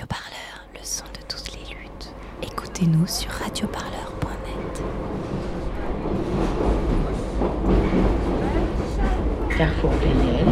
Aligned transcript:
Radio 0.00 0.06
Parleur, 0.06 0.66
le 0.72 0.80
son 0.82 1.04
de 1.04 1.20
toutes 1.28 1.52
les 1.52 1.74
luttes. 1.74 2.14
Écoutez-nous 2.42 3.06
sur 3.06 3.30
radioparleur.net. 3.30 4.82
Carrefour 9.58 9.90
Playel, 9.90 10.46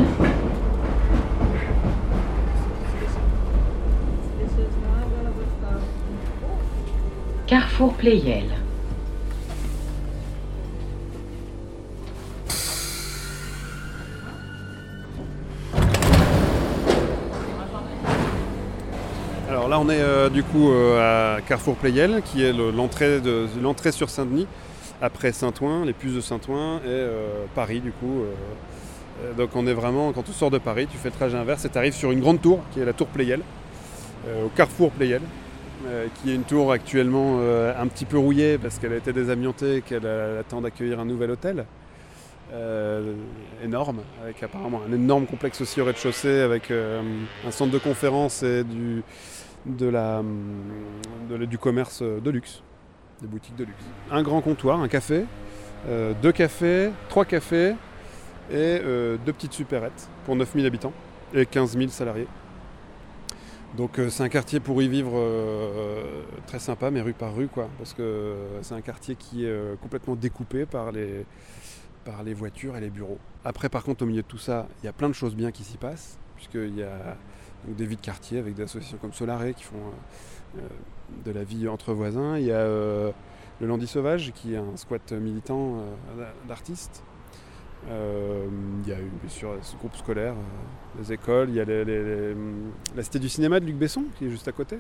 Carrefour 7.47 7.95
Playel, 7.95 8.58
Alors 19.69 19.85
là, 19.85 19.87
on 19.87 19.91
est 19.91 20.01
euh, 20.01 20.31
du 20.31 20.43
coup 20.43 20.71
euh, 20.71 21.37
à 21.37 21.43
Carrefour 21.43 21.75
Playel, 21.77 22.23
qui 22.25 22.43
est 22.43 22.55
le- 22.55 22.71
l'entrée 22.71 23.93
sur 23.93 24.09
Saint-Denis, 24.09 24.47
après 25.03 25.31
Saint-Ouen, 25.31 25.85
les 25.85 25.93
puces 25.93 26.15
de 26.15 26.23
Saint-Ouen 26.23 26.79
et 26.79 26.89
euh, 26.89 27.45
Paris 27.55 27.81
du 27.81 27.93
coup. 27.93 28.23
donc 29.37 29.51
on 29.55 29.67
est 29.67 29.75
vraiment, 29.75 30.11
quand 30.15 30.23
tu 30.23 30.33
sors 30.33 30.51
de 30.51 30.57
Paris, 30.57 30.87
tu 30.91 30.97
fais 30.97 31.11
le 31.11 31.15
trajet 31.15 31.37
inverse 31.37 31.67
et 31.67 31.69
tu 31.69 31.77
arrives 31.77 31.93
sur 31.93 32.13
une 32.13 32.21
grande 32.21 32.41
tour, 32.41 32.61
qui 32.73 32.81
est 32.81 32.87
la 32.87 32.95
tour 32.95 33.09
Playel, 33.09 33.43
au 34.43 34.49
Carrefour 34.57 34.91
Playel, 34.91 35.21
qui 36.15 36.31
est 36.31 36.35
une 36.35 36.45
tour 36.45 36.73
actuellement 36.73 37.39
un 37.39 37.87
petit 37.89 38.07
peu 38.07 38.17
rouillée 38.17 38.57
parce 38.57 38.79
qu'elle 38.79 38.95
a 38.95 38.97
été 38.97 39.13
désamiantée 39.13 39.77
et 39.77 39.83
qu'elle 39.83 40.07
attend 40.41 40.63
d'accueillir 40.63 40.99
un 40.99 41.05
nouvel 41.05 41.33
hôtel. 41.33 41.67
énorme, 43.63 43.99
avec 44.23 44.43
apparemment 44.43 44.81
un 44.89 44.95
énorme 44.95 45.27
complexe 45.27 45.61
aussi 45.61 45.79
au 45.83 45.85
rez-de-chaussée, 45.85 46.41
avec 46.41 46.71
un 46.71 47.51
centre 47.51 47.73
de 47.73 47.79
conférence 47.79 48.43
et 48.43 48.65
du, 48.65 49.03
de 49.67 49.87
la, 49.87 50.23
du 51.47 51.59
commerce 51.59 52.03
de 52.03 52.31
luxe, 52.31 52.63
des 53.21 53.27
boutiques 53.27 53.57
de 53.57 53.65
luxe. 53.65 53.85
Un 54.11 54.23
grand 54.23 54.41
comptoir, 54.41 54.81
un 54.81 54.89
café, 54.89 55.25
euh, 55.87 56.13
deux 56.21 56.33
cafés, 56.33 56.91
trois 57.09 57.25
cafés 57.25 57.75
et 58.51 58.55
euh, 58.55 59.17
deux 59.25 59.33
petites 59.33 59.53
supérettes 59.53 60.09
pour 60.25 60.35
9000 60.35 60.67
habitants 60.67 60.93
et 61.35 61.47
15 61.47 61.77
000 61.77 61.89
salariés. 61.91 62.27
Donc 63.77 63.99
euh, 63.99 64.09
c'est 64.09 64.23
un 64.23 64.29
quartier 64.29 64.61
pour 64.61 64.83
y 64.83 64.89
vivre 64.89 65.23
très 66.47 66.59
sympa, 66.59 66.91
mais 66.91 67.01
rue 67.01 67.13
par 67.13 67.35
rue, 67.35 67.49
quoi, 67.49 67.69
parce 67.79 67.93
que 67.93 68.35
c'est 68.63 68.75
un 68.75 68.81
quartier 68.81 69.15
qui 69.15 69.45
est 69.45 69.81
complètement 69.81 70.17
découpé 70.17 70.67
par 70.67 70.91
les, 70.91 71.27
par 72.05 72.23
les 72.23 72.35
voitures 72.35 72.77
et 72.77 72.81
les 72.81 72.91
bureaux. 72.91 73.19
Après, 73.45 73.69
par 73.69 73.85
contre, 73.85 74.03
au 74.03 74.07
milieu 74.07 74.23
de 74.23 74.27
tout 74.27 74.39
ça, 74.39 74.67
il 74.83 74.87
y 74.87 74.89
a 74.89 74.93
plein 74.93 75.09
de 75.09 75.15
choses 75.15 75.35
bien 75.35 75.53
qui 75.53 75.65
s'y 75.65 75.77
passent, 75.77 76.19
puisqu'il 76.37 76.77
y 76.77 76.83
a 76.83 77.17
donc, 77.67 77.77
des 77.77 77.87
vies 77.87 77.97
de 77.97 78.01
quartier 78.01 78.39
avec 78.39 78.55
des 78.55 78.63
associations 78.63 78.99
comme 79.01 79.13
Solaré 79.13 79.55
qui 79.55 79.65
font 79.65 79.77
euh, 79.77 80.61
euh, 80.61 80.69
de 81.25 81.31
la 81.33 81.45
vie 81.45 81.69
entre 81.69 81.93
voisins. 81.93 82.37
Il 82.39 82.45
y 82.45 82.53
a 82.53 82.57
euh, 82.57 83.11
le 83.61 83.67
Landy 83.67 83.87
Sauvage 83.87 84.33
qui 84.35 84.55
est 84.55 84.59
un 84.59 84.77
squat 84.77 85.13
militant 85.13 85.83
d'artistes. 86.47 87.03
Il 87.87 88.89
y 88.89 88.93
a 88.93 88.97
bien 88.97 89.29
sûr 89.29 89.51
ce 89.63 89.77
groupe 89.77 89.97
scolaire, 89.97 90.35
les 90.99 91.13
écoles, 91.13 91.49
il 91.51 91.55
y 91.57 91.61
a 91.61 91.65
la 92.97 93.03
cité 93.03 93.19
du 93.19 93.29
cinéma 93.29 93.61
de 93.61 93.65
Luc 93.67 93.77
Besson 93.77 94.05
qui 94.17 94.27
est 94.27 94.31
juste 94.31 94.47
à 94.49 94.53
côté, 94.53 94.79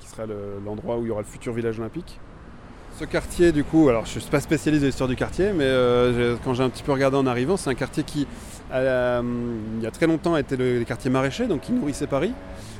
qui 0.00 0.08
sera 0.08 0.24
le- 0.26 0.58
l'endroit 0.64 0.98
où 0.98 1.02
il 1.04 1.08
y 1.08 1.10
aura 1.10 1.20
le 1.20 1.26
futur 1.26 1.52
village 1.52 1.78
olympique. 1.78 2.20
Ce 2.98 3.04
quartier, 3.04 3.52
du 3.52 3.62
coup, 3.62 3.88
alors 3.88 4.06
je 4.06 4.16
ne 4.16 4.20
suis 4.20 4.30
pas 4.30 4.40
spécialiste 4.40 4.82
de 4.82 4.88
l'histoire 4.88 5.08
du 5.08 5.14
quartier, 5.14 5.52
mais 5.52 5.62
euh, 5.64 6.34
quand 6.44 6.52
j'ai 6.54 6.64
un 6.64 6.68
petit 6.68 6.82
peu 6.82 6.90
regardé 6.90 7.16
en 7.16 7.26
arrivant, 7.26 7.56
c'est 7.56 7.70
un 7.70 7.74
quartier 7.74 8.02
qui, 8.02 8.26
la- 8.72 9.22
il 9.76 9.82
y 9.82 9.86
a 9.86 9.90
très 9.92 10.08
longtemps, 10.08 10.36
été 10.36 10.56
le, 10.56 10.82
quartier 10.82 11.08
maraîcher, 11.08 11.46
donc 11.46 11.60
qui 11.60 11.72
nourrissait 11.72 12.08
Paris. 12.08 12.32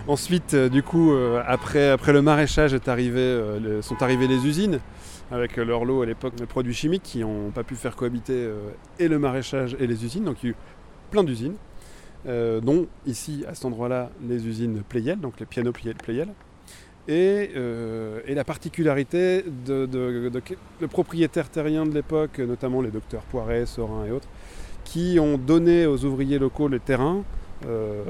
Ensuite, 0.09 0.55
euh, 0.55 0.69
du 0.69 0.83
coup, 0.83 1.13
euh, 1.13 1.41
après, 1.47 1.91
après 1.91 2.13
le 2.13 2.21
maraîchage 2.21 2.75
est 2.75 2.89
arrivé, 2.89 3.21
euh, 3.21 3.81
sont 3.81 4.03
arrivées 4.03 4.27
les 4.27 4.45
usines, 4.45 4.81
avec 5.31 5.57
leur 5.57 5.85
lot 5.85 6.03
à 6.03 6.07
l'époque 6.07 6.35
de 6.35 6.47
produits 6.47 6.75
chimiques 6.75 7.05
qui 7.05 7.21
n'ont 7.21 7.51
pas 7.55 7.63
pu 7.63 7.77
faire 7.77 7.95
cohabiter 7.95 8.33
euh, 8.33 8.71
et 8.99 9.07
le 9.07 9.21
maraîchage 9.21 9.77
et 9.79 9.87
les 9.87 10.05
usines. 10.05 10.25
Donc 10.25 10.43
il 10.43 10.47
y 10.47 10.49
a 10.49 10.53
eu 10.53 10.57
plein 11.13 11.23
d'usines, 11.23 11.55
euh, 12.27 12.61
dont 12.61 12.89
ici, 13.07 13.45
à 13.49 13.55
cet 13.55 13.67
endroit-là, 13.67 14.11
les 14.27 14.49
usines 14.49 14.83
Playel, 14.89 15.21
donc 15.21 15.39
les 15.39 15.47
pianos. 15.47 15.73
Playel. 15.73 16.31
Et, 17.11 17.51
euh, 17.57 18.21
et 18.27 18.35
la 18.35 18.45
particularité 18.45 19.43
de, 19.67 19.87
de- 19.87 20.29
de- 20.31 20.41
de 20.83 20.87
de 21.87 21.95
l'époque, 21.95 22.39
notamment 22.39 22.83
les 22.83 22.91
docteurs 22.91 23.23
Poiret, 23.23 23.65
Sorin 23.65 24.05
et 24.05 24.11
autres, 24.11 24.29
qui 24.85 25.19
ont 25.19 25.39
donné 25.39 25.87
aux 25.87 26.05
ouvriers 26.05 26.39
locaux 26.39 26.69
les 26.69 26.81
terrains 26.81 27.23
euh, 27.67 28.03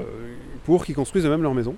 pour 0.65 0.83
qu'ils 0.83 0.95
construisent 0.95 1.25
eux-mêmes 1.25 1.43
leurs 1.43 1.53
maisons. 1.53 1.75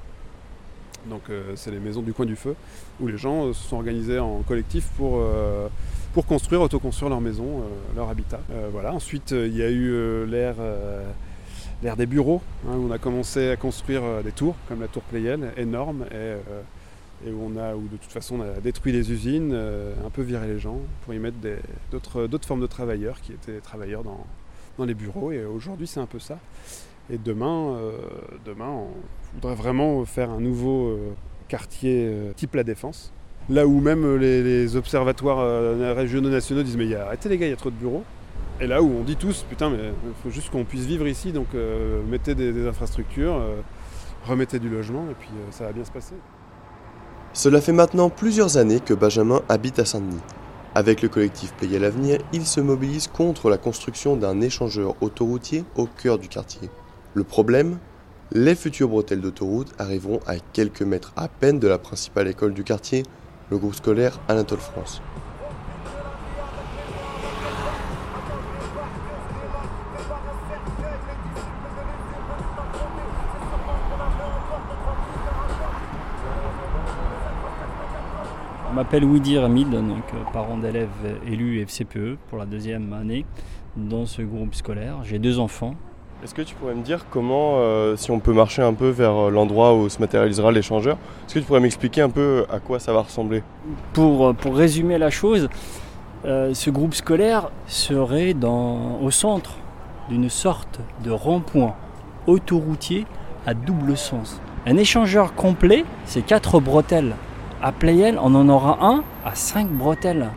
Donc 1.12 1.22
euh, 1.30 1.54
c'est 1.56 1.70
les 1.70 1.80
maisons 1.80 2.02
du 2.02 2.12
coin 2.12 2.26
du 2.26 2.36
feu, 2.36 2.56
où 3.00 3.06
les 3.08 3.18
gens 3.18 3.53
se 3.53 3.68
sont 3.70 3.76
organisés 3.76 4.18
en 4.18 4.42
collectif 4.42 4.88
pour, 4.98 5.24
pour 6.14 6.26
construire, 6.26 6.62
autoconstruire 6.62 7.09
leur 7.09 7.22
maison, 7.22 7.62
leur 7.96 8.09
habitat. 8.09 8.40
Voilà. 8.72 8.94
Ensuite, 8.94 9.30
il 9.30 9.56
y 9.56 9.62
a 9.62 9.70
eu 9.70 10.26
l'ère 10.26 11.98
des 11.98 12.06
bureaux, 12.08 12.42
hein, 12.68 12.78
où 12.78 12.88
on 12.88 12.92
a 12.92 12.98
commencé 12.98 13.50
à 13.52 13.58
construire 13.58 14.02
des 14.24 14.32
tours, 14.32 14.56
comme 14.68 14.82
la 14.82 14.88
tour 14.88 15.03
Playel, 15.03 15.52
énorme, 15.58 16.06
et, 16.12 16.36
et 17.26 17.32
où 17.32 17.42
on 17.44 17.58
a, 17.58 17.76
où 17.76 17.88
de 17.88 17.98
toute 17.98 18.12
façon 18.12 18.40
on 18.40 18.42
a 18.42 18.59
détruit 18.62 18.92
les 18.92 19.12
usines, 19.12 19.52
euh, 19.54 19.94
un 20.06 20.09
peu 20.09 20.22
viré 20.22 20.48
les 20.48 20.59
gens, 20.59 20.78
pour 21.04 21.14
y 21.14 21.20
mettre 21.20 21.38
d'autres 21.92 22.46
formes 22.46 22.62
de 22.62 22.68
travailleurs 22.68 23.22
qui 23.22 23.34
étaient 23.34 23.59
travailleurs 23.59 24.04
dans, 24.04 24.26
les 24.84 24.96
bureaux. 24.96 25.32
Et 25.32 25.46
aujourd'hui, 25.46 25.86
c'est 25.86 26.00
un 26.00 26.08
peu 26.08 26.18
ça. 26.18 26.40
Et 27.12 27.20
demain, 27.20 27.76
euh, 27.76 27.92
demain, 28.48 28.70
on 28.70 28.88
voudrait 29.36 29.54
vraiment 29.54 30.04
faire 30.06 30.32
un 30.32 30.40
nouveau 30.40 30.88
euh, 30.88 31.12
quartier 31.50 32.12
type 32.36 32.56
la 32.56 32.64
Défense. 32.64 33.14
Là 33.48 33.68
où 33.68 33.80
même 33.80 34.16
les, 34.16 34.76
observatoires 34.76 35.38
régionaux 35.96 36.30
nationaux 36.30 36.64
disent 36.64 36.78
mais 36.78 36.88
y 36.88 36.96
a- 36.96 37.06
arrêtez 37.06 37.30
les 37.30 37.38
gars, 37.38 37.46
il 37.46 37.52
y 37.52 37.53
a 37.53 37.58
trop 37.58 37.70
de 37.70 37.76
bureaux. 37.76 38.03
Et 38.59 38.66
là 38.66 38.82
où 38.82 38.90
on 38.90 39.03
dit 39.03 39.18
tous 39.18 39.46
putain 39.48 39.70
mais 39.70 39.78
il 39.78 40.24
faut 40.24 40.32
juste 40.32 40.50
qu'on 40.50 40.64
puisse 40.64 40.86
vivre 40.86 41.08
ici, 41.08 41.32
donc 41.32 41.48
mettez 42.09 42.34
des, 42.34 42.68
infrastructures, 42.68 43.40
remettez 44.26 44.58
du 44.58 44.70
logement 44.70 45.06
et 45.12 45.16
puis 45.16 45.30
ça 45.52 45.66
va 45.66 45.74
bien 45.74 45.84
se 45.84 45.92
passer. 45.92 46.16
Cela 47.34 47.62
fait 47.62 47.72
maintenant 47.72 48.09
plusieurs 48.09 48.58
années 48.58 48.81
que 48.81 48.94
Benjamin 48.94 49.42
habite 49.47 49.80
à 49.80 49.86
Saint-Denis. 49.86 50.19
Avec 50.75 51.02
le 51.02 51.08
collectif 51.08 51.53
Payer 51.53 51.80
l'avenir, 51.80 52.19
il 52.34 52.46
se 52.46 52.59
mobilise 52.59 53.08
contre 53.08 53.50
la 53.50 53.58
construction 53.58 54.18
d'un 54.18 54.42
échangeur 54.42 54.96
autoroutier 55.02 55.64
au 55.75 55.86
cœur 55.86 56.20
du 56.20 56.28
quartier. 56.28 56.70
Le 57.14 57.24
problème 57.24 57.78
Les 58.34 58.56
futures 58.56 58.90
bretelles 58.90 59.22
d'autoroute 59.22 59.74
arriveront 59.80 60.20
à 60.28 60.36
quelques 60.53 60.81
mètres 60.81 61.14
à 61.16 61.30
peine 61.30 61.59
de 61.59 61.68
la 61.68 61.78
principale 61.78 62.28
école 62.28 62.53
du 62.53 62.64
quartier, 62.64 63.03
le 63.50 63.58
groupe 63.58 63.75
scolaire 63.75 64.20
Anatole 64.28 64.59
France. 64.59 65.02
Je 78.72 78.76
m'appelle 78.78 79.04
Woody 79.04 79.38
Ramid, 79.38 79.70
donc 79.70 79.82
euh, 80.14 80.32
parent 80.32 80.58
d'élèves 80.58 80.88
élus 81.28 81.62
FCPE 81.62 82.18
pour 82.30 82.38
la 82.38 82.46
deuxième 82.46 82.94
année 82.94 83.26
dans 83.76 84.06
ce 84.06 84.22
groupe 84.22 84.56
scolaire. 84.56 85.00
J'ai 85.04 85.20
deux 85.20 85.40
enfants. 85.40 85.76
Est-ce 86.24 86.34
que 86.34 86.42
tu 86.42 86.56
pourrais 86.56 86.76
me 86.76 86.82
dire 86.82 87.06
comment, 87.09 87.56
euh, 87.58 87.98
si 87.98 88.12
on 88.12 88.22
peut 88.22 88.32
marcher 88.32 88.62
un 88.62 88.74
peu 88.74 88.88
vers 88.88 89.28
euh, 89.28 89.30
l'endroit 89.30 89.76
où 89.76 89.90
se 89.90 90.00
matérialisera 90.00 90.54
l'échangeur, 90.54 90.96
est-ce 91.26 91.34
que 91.34 91.40
tu 91.40 91.46
pourrais 91.46 91.59
m'expliquer 91.59 92.00
un 92.00 92.09
peu 92.09 92.46
à 92.50 92.62
quoi 92.62 92.80
ça 92.80 92.94
va 92.94 93.02
ressembler? 93.02 93.44
Pour, 93.92 94.34
pour 94.36 94.56
résumer 94.56 94.98
la 94.98 95.09
chose, 95.09 95.50
euh, 96.24 96.53
ce 96.53 96.70
groupe 96.70 96.94
scolaire 96.94 97.52
serait 97.68 98.34
dans, 98.34 99.02
au 99.02 99.12
centre 99.12 99.58
d'une 100.08 100.30
sorte 100.30 100.80
de 101.03 101.12
rond-point 101.12 101.76
autoroutier 102.26 103.06
à 103.46 103.53
double 103.53 103.98
sens. 103.98 104.40
Un 104.66 104.78
échangeur 104.78 105.36
complet, 105.36 105.84
c'est 106.06 106.26
quatre 106.26 106.62
bretelles. 106.62 107.16
À 107.63 107.72
Playel, 107.72 108.17
on 108.19 108.34
en 108.34 108.49
aura 108.49 108.79
un 108.84 109.03
à 109.23 109.35
cinq 109.35 109.69
bretelles 109.69 110.29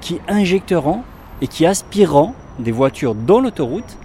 qui 0.00 0.20
injecteront 0.26 1.02
et 1.40 1.46
qui 1.46 1.64
aspireront 1.64 2.34
des 2.58 2.72
voitures 2.72 3.14
dans 3.14 3.38
l'autoroute 3.38 3.96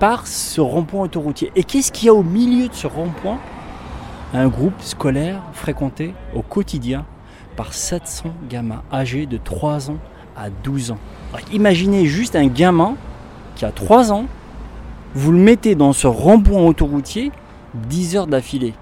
par 0.00 0.26
ce 0.26 0.60
rond-point 0.60 1.04
autoroutier. 1.04 1.52
Et 1.54 1.62
qu'est-ce 1.62 1.92
qu'il 1.92 2.06
y 2.06 2.08
a 2.08 2.14
au 2.14 2.24
milieu 2.24 2.66
de 2.66 2.74
ce 2.74 2.88
rond-point? 2.88 3.38
Un 4.34 4.48
groupe 4.48 4.80
scolaire 4.80 5.42
fréquenté 5.52 6.12
au 6.34 6.42
quotidien 6.42 7.04
par 7.54 7.72
700 7.72 8.30
gamins 8.48 8.82
âgés 8.92 9.26
de 9.26 9.36
3 9.36 9.92
ans 9.92 9.98
à 10.36 10.50
12 10.50 10.90
ans. 10.90 10.98
Imaginez 11.52 12.06
juste 12.06 12.34
un 12.34 12.48
gamin 12.48 12.96
qui 13.54 13.64
a 13.64 13.70
3 13.70 14.10
ans, 14.10 14.24
vous 15.14 15.30
le 15.30 15.38
mettez 15.38 15.76
dans 15.76 15.92
ce 15.92 16.08
rond-point 16.08 16.62
autoroutier 16.62 17.30
10 17.74 18.16
heures 18.16 18.26
d'affilée. 18.26 18.74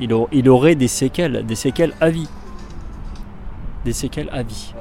Il, 0.00 0.14
il 0.32 0.48
aurait 0.48 0.74
des 0.74 0.88
séquelles, 0.88 1.44
des 1.46 1.54
séquelles 1.54 1.94
à 2.00 2.10
vie. 2.10 2.28
Des 3.84 3.92
séquelles 3.92 4.30
à 4.32 4.42
vie. 4.42 4.72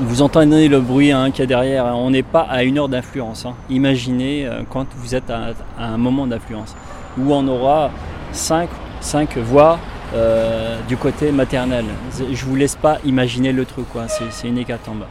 Vous 0.00 0.22
entendez 0.22 0.68
le 0.68 0.80
bruit 0.80 1.10
hein, 1.10 1.30
qu'il 1.32 1.40
y 1.40 1.42
a 1.42 1.46
derrière, 1.46 1.86
on 1.86 2.10
n'est 2.10 2.22
pas 2.22 2.42
à 2.42 2.62
une 2.62 2.78
heure 2.78 2.88
d'influence. 2.88 3.44
hein. 3.44 3.54
Imaginez 3.68 4.46
euh, 4.46 4.62
quand 4.70 4.86
vous 4.94 5.14
êtes 5.14 5.28
à, 5.28 5.54
un 5.78 5.96
moment 5.96 6.26
d'influence 6.26 6.76
où 7.18 7.34
on 7.34 7.46
aura 7.48 7.90
5, 8.30 8.68
5 9.00 9.36
voies 9.38 9.78
euh, 10.14 10.78
du 10.86 10.96
côté 10.96 11.32
maternel. 11.32 11.84
Je 12.32 12.44
vous 12.44 12.54
laisse 12.54 12.76
pas 12.76 12.98
imaginer 13.04 13.52
le 13.52 13.64
truc. 13.64 13.86
C'est 14.30 14.46
une 14.46 14.58
hécatombe. 14.58 15.02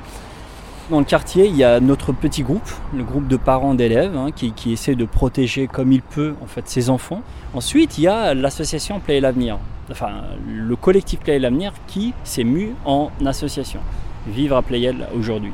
Dans 0.89 0.99
le 0.99 1.05
quartier, 1.05 1.47
il 1.47 1.55
y 1.57 1.65
a 1.65 1.81
notre 1.81 2.13
petit 2.13 2.43
groupe, 2.43 2.69
le 2.95 3.03
groupe 3.03 3.27
de 3.27 3.35
parents 3.35 3.73
d'élèves, 3.73 4.15
hein, 4.15 4.29
qui, 4.33 4.71
essaie 4.71 4.95
de 4.95 5.03
protéger 5.03 5.67
comme 5.67 5.91
il 5.91 6.01
peut 6.01 6.33
en 6.41 6.47
fait 6.47 6.69
ses 6.69 6.89
enfants. 6.89 7.23
Ensuite, 7.53 7.97
il 7.97 8.05
y 8.05 8.07
a 8.07 8.33
l'association 8.33 9.01
Play 9.01 9.19
l'avenir, 9.19 9.57
enfin 9.91 10.11
le 10.47 10.75
collectif 10.77 11.19
Play 11.19 11.39
l'avenir 11.39 11.73
qui 11.87 12.13
s'est 12.23 12.45
mu 12.45 12.73
en 12.85 13.11
association. 13.25 13.81
Vivre 14.27 14.55
à 14.55 14.61
Playel 14.61 15.09
aujourd'hui. 15.13 15.51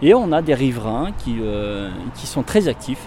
Et 0.00 0.14
on 0.14 0.32
a 0.32 0.40
des 0.40 0.54
riverains 0.54 1.10
qui, 1.18 1.36
euh, 1.42 1.90
qui 2.14 2.26
sont 2.26 2.42
très 2.42 2.66
actifs, 2.66 3.06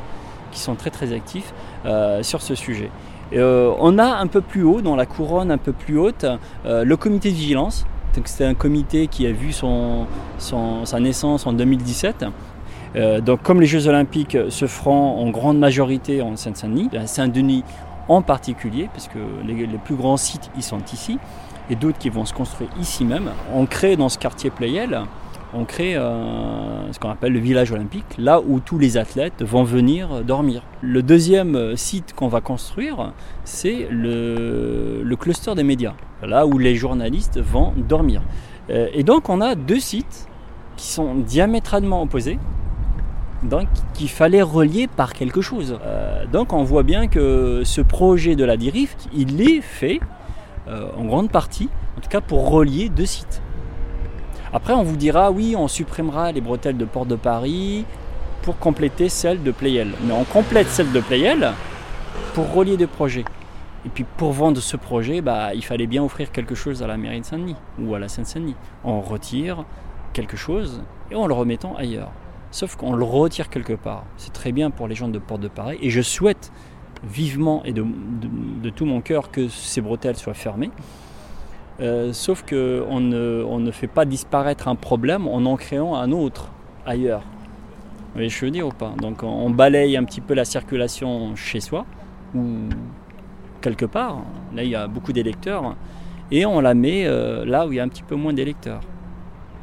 qui 0.51 0.59
sont 0.59 0.75
très 0.75 0.91
très 0.91 1.11
actifs 1.11 1.55
euh, 1.87 2.21
sur 2.21 2.43
ce 2.43 2.53
sujet. 2.53 2.91
Euh, 3.33 3.73
on 3.79 3.97
a 3.97 4.05
un 4.05 4.27
peu 4.27 4.41
plus 4.41 4.61
haut, 4.61 4.81
dans 4.81 4.95
la 4.95 5.07
couronne 5.07 5.49
un 5.49 5.57
peu 5.57 5.73
plus 5.73 5.97
haute, 5.97 6.27
le 6.65 6.95
comité 6.97 7.31
de 7.31 7.35
vigilance 7.35 7.87
c'était 8.25 8.45
un 8.45 8.53
comité 8.53 9.07
qui 9.07 9.25
a 9.27 9.31
vu 9.31 9.51
son, 9.51 10.05
sa 10.39 10.99
naissance 10.99 11.47
en 11.47 11.53
2017. 11.53 12.25
Euh, 12.95 13.21
donc, 13.21 13.41
comme 13.41 13.59
les 13.59 13.67
Jeux 13.67 13.87
Olympiques 13.87 14.37
se 14.49 14.67
feront 14.67 15.19
en 15.19 15.29
grande 15.29 15.57
majorité 15.57 16.21
en 16.21 16.35
Seine-Saint-Denis, 16.35 16.89
Saint-Denis 17.05 17.63
en 18.07 18.21
particulier, 18.21 18.89
parce 18.93 19.07
que 19.07 19.19
les, 19.45 19.67
plus 19.83 19.95
grands 19.95 20.17
sites 20.17 20.51
ils 20.55 20.63
sont 20.63 20.81
ici, 20.93 21.17
et 21.69 21.75
d'autres 21.75 21.97
qui 21.97 22.09
vont 22.09 22.25
se 22.25 22.33
construire 22.33 22.69
ici 22.79 23.05
même, 23.05 23.31
on 23.53 23.65
crée 23.65 23.95
dans 23.95 24.09
ce 24.09 24.19
quartier 24.19 24.49
Playel, 24.49 25.01
on 25.55 25.65
crée 25.65 25.95
euh, 25.95 26.91
ce 26.91 26.99
qu'on 26.99 27.09
appelle 27.09 27.33
le 27.33 27.39
village 27.39 27.71
olympique, 27.71 28.05
là 28.17 28.41
où 28.45 28.59
tous 28.59 28.77
les 28.77 28.97
athlètes 28.97 29.41
vont 29.43 29.63
venir 29.63 30.23
dormir. 30.23 30.63
Le 30.81 31.01
deuxième 31.01 31.77
site 31.77 32.13
qu'on 32.13 32.27
va 32.27 32.41
construire, 32.41 33.13
c'est 33.43 33.87
le 33.89 35.15
cluster 35.15 35.55
des 35.55 35.63
médias 35.63 35.93
là 36.25 36.45
où 36.45 36.57
les 36.57 36.75
journalistes 36.75 37.39
vont 37.39 37.73
dormir. 37.77 38.21
Euh, 38.69 38.87
et 38.93 39.03
donc 39.03 39.29
on 39.29 39.41
a 39.41 39.55
deux 39.55 39.79
sites 39.79 40.27
qui 40.77 40.87
sont 40.87 41.15
diamétralement 41.15 42.01
opposés, 42.01 42.39
donc 43.43 43.67
qu'il 43.93 44.09
fallait 44.09 44.41
relier 44.41 44.87
par 44.87 45.13
quelque 45.13 45.41
chose. 45.41 45.77
Euh, 45.83 46.25
donc 46.31 46.53
on 46.53 46.63
voit 46.63 46.83
bien 46.83 47.07
que 47.07 47.61
ce 47.63 47.81
projet 47.81 48.35
de 48.35 48.45
la 48.45 48.57
dérive, 48.57 48.93
il 49.13 49.41
est 49.41 49.61
fait 49.61 49.99
euh, 50.67 50.87
en 50.97 51.05
grande 51.05 51.29
partie, 51.29 51.69
en 51.97 52.01
tout 52.01 52.09
cas 52.09 52.21
pour 52.21 52.49
relier 52.49 52.89
deux 52.89 53.05
sites. 53.05 53.41
Après 54.53 54.73
on 54.73 54.83
vous 54.83 54.97
dira 54.97 55.31
oui, 55.31 55.55
on 55.57 55.67
supprimera 55.67 56.31
les 56.31 56.41
bretelles 56.41 56.77
de 56.77 56.85
Porte 56.85 57.07
de 57.07 57.15
Paris 57.15 57.85
pour 58.43 58.57
compléter 58.59 59.09
celles 59.09 59.41
de 59.41 59.51
Playel. 59.51 59.89
Mais 60.05 60.13
on 60.13 60.23
complète 60.25 60.67
celles 60.67 60.91
de 60.91 60.99
Playel 60.99 61.51
pour 62.33 62.53
relier 62.53 62.77
deux 62.77 62.87
projets. 62.87 63.25
Et 63.85 63.89
puis 63.89 64.05
pour 64.17 64.31
vendre 64.31 64.61
ce 64.61 64.77
projet, 64.77 65.21
bah, 65.21 65.53
il 65.53 65.63
fallait 65.63 65.87
bien 65.87 66.03
offrir 66.03 66.31
quelque 66.31 66.55
chose 66.55 66.83
à 66.83 66.87
la 66.87 66.97
mairie 66.97 67.21
de 67.21 67.25
Saint-Denis 67.25 67.55
ou 67.79 67.93
à 67.95 67.99
la 67.99 68.07
Seine-Saint-Denis. 68.07 68.55
On 68.83 69.01
retire 69.01 69.65
quelque 70.13 70.37
chose 70.37 70.81
et 71.11 71.15
en 71.15 71.27
le 71.27 71.33
remettant 71.33 71.75
ailleurs. 71.75 72.11
Sauf 72.51 72.75
qu'on 72.75 72.93
le 72.93 73.03
retire 73.03 73.49
quelque 73.49 73.73
part. 73.73 74.05
C'est 74.17 74.31
très 74.31 74.51
bien 74.51 74.69
pour 74.69 74.87
les 74.87 74.95
gens 74.95 75.07
de 75.07 75.19
Porte 75.19 75.41
de 75.41 75.47
Paris 75.47 75.77
et 75.81 75.89
je 75.89 76.01
souhaite 76.01 76.51
vivement 77.03 77.63
et 77.65 77.73
de, 77.73 77.83
tout 78.69 78.85
mon 78.85 79.01
cœur 79.01 79.31
que 79.31 79.49
ces 79.49 79.81
bretelles 79.81 80.15
soient 80.15 80.33
fermées. 80.33 80.71
Euh, 81.81 82.13
sauf 82.13 82.43
qu'on 82.43 82.99
ne, 82.99 83.43
on 83.45 83.59
ne 83.59 83.71
fait 83.71 83.87
pas 83.87 84.05
disparaître 84.05 84.67
un 84.67 84.75
problème 84.75 85.27
en 85.27 85.43
en 85.45 85.57
créant 85.57 85.95
un 85.95 86.11
autre 86.11 86.51
ailleurs. 86.85 87.21
Vous 87.21 88.19
voyez 88.19 88.29
je 88.29 88.45
veux 88.45 88.51
dire 88.51 88.67
ou 88.67 88.71
pas? 88.71 88.93
Donc 89.01 89.23
on 89.23 89.49
balaye 89.49 89.97
un 89.97 90.03
petit 90.03 90.21
peu 90.21 90.35
la 90.35 90.45
circulation 90.45 91.35
chez 91.35 91.59
soi, 91.59 91.85
ou 92.35 92.69
quelque 93.63 93.85
part. 93.85 94.17
Là, 94.53 94.63
il 94.63 94.69
y 94.69 94.75
a 94.75 94.87
beaucoup 94.87 95.13
d'électeurs. 95.13 95.75
Et 96.29 96.45
on 96.45 96.59
la 96.59 96.75
met 96.75 97.05
euh, 97.07 97.45
là 97.45 97.65
où 97.65 97.71
il 97.71 97.77
y 97.77 97.79
a 97.79 97.83
un 97.83 97.87
petit 97.87 98.03
peu 98.03 98.15
moins 98.15 98.33
d'électeurs. 98.33 98.81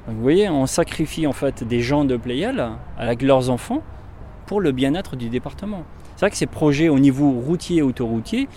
Vous 0.08 0.20
voyez, 0.20 0.48
on 0.48 0.66
sacrifie 0.66 1.26
en 1.26 1.32
fait 1.32 1.62
des 1.62 1.80
gens 1.80 2.04
de 2.04 2.16
Playel 2.16 2.70
avec 2.98 3.22
leurs 3.22 3.50
enfants 3.50 3.82
pour 4.46 4.60
le 4.60 4.72
bien-être 4.72 5.14
du 5.14 5.28
département. 5.28 5.84
C'est 6.16 6.26
vrai 6.26 6.30
que 6.30 6.36
ces 6.36 6.46
projets 6.46 6.88
au 6.88 6.98
niveau 6.98 7.30
routier 7.30 7.82
autoroutier, 7.82 8.48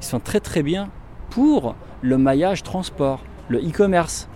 ils 0.00 0.04
sont 0.04 0.20
très 0.20 0.40
très 0.40 0.62
bien 0.62 0.88
pour 1.30 1.74
le 2.00 2.18
maillage 2.18 2.62
transport, 2.62 3.20
le 3.48 3.58
e-commerce, 3.58 4.28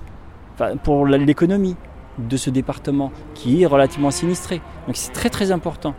pour 0.82 1.06
l'économie 1.06 1.76
de 2.18 2.36
ce 2.36 2.50
département 2.50 3.12
qui 3.34 3.62
est 3.62 3.66
relativement 3.66 4.10
sinistré. 4.10 4.60
Donc 4.86 4.96
c'est 4.96 5.12
très 5.12 5.30
très 5.30 5.50
important. 5.52 5.94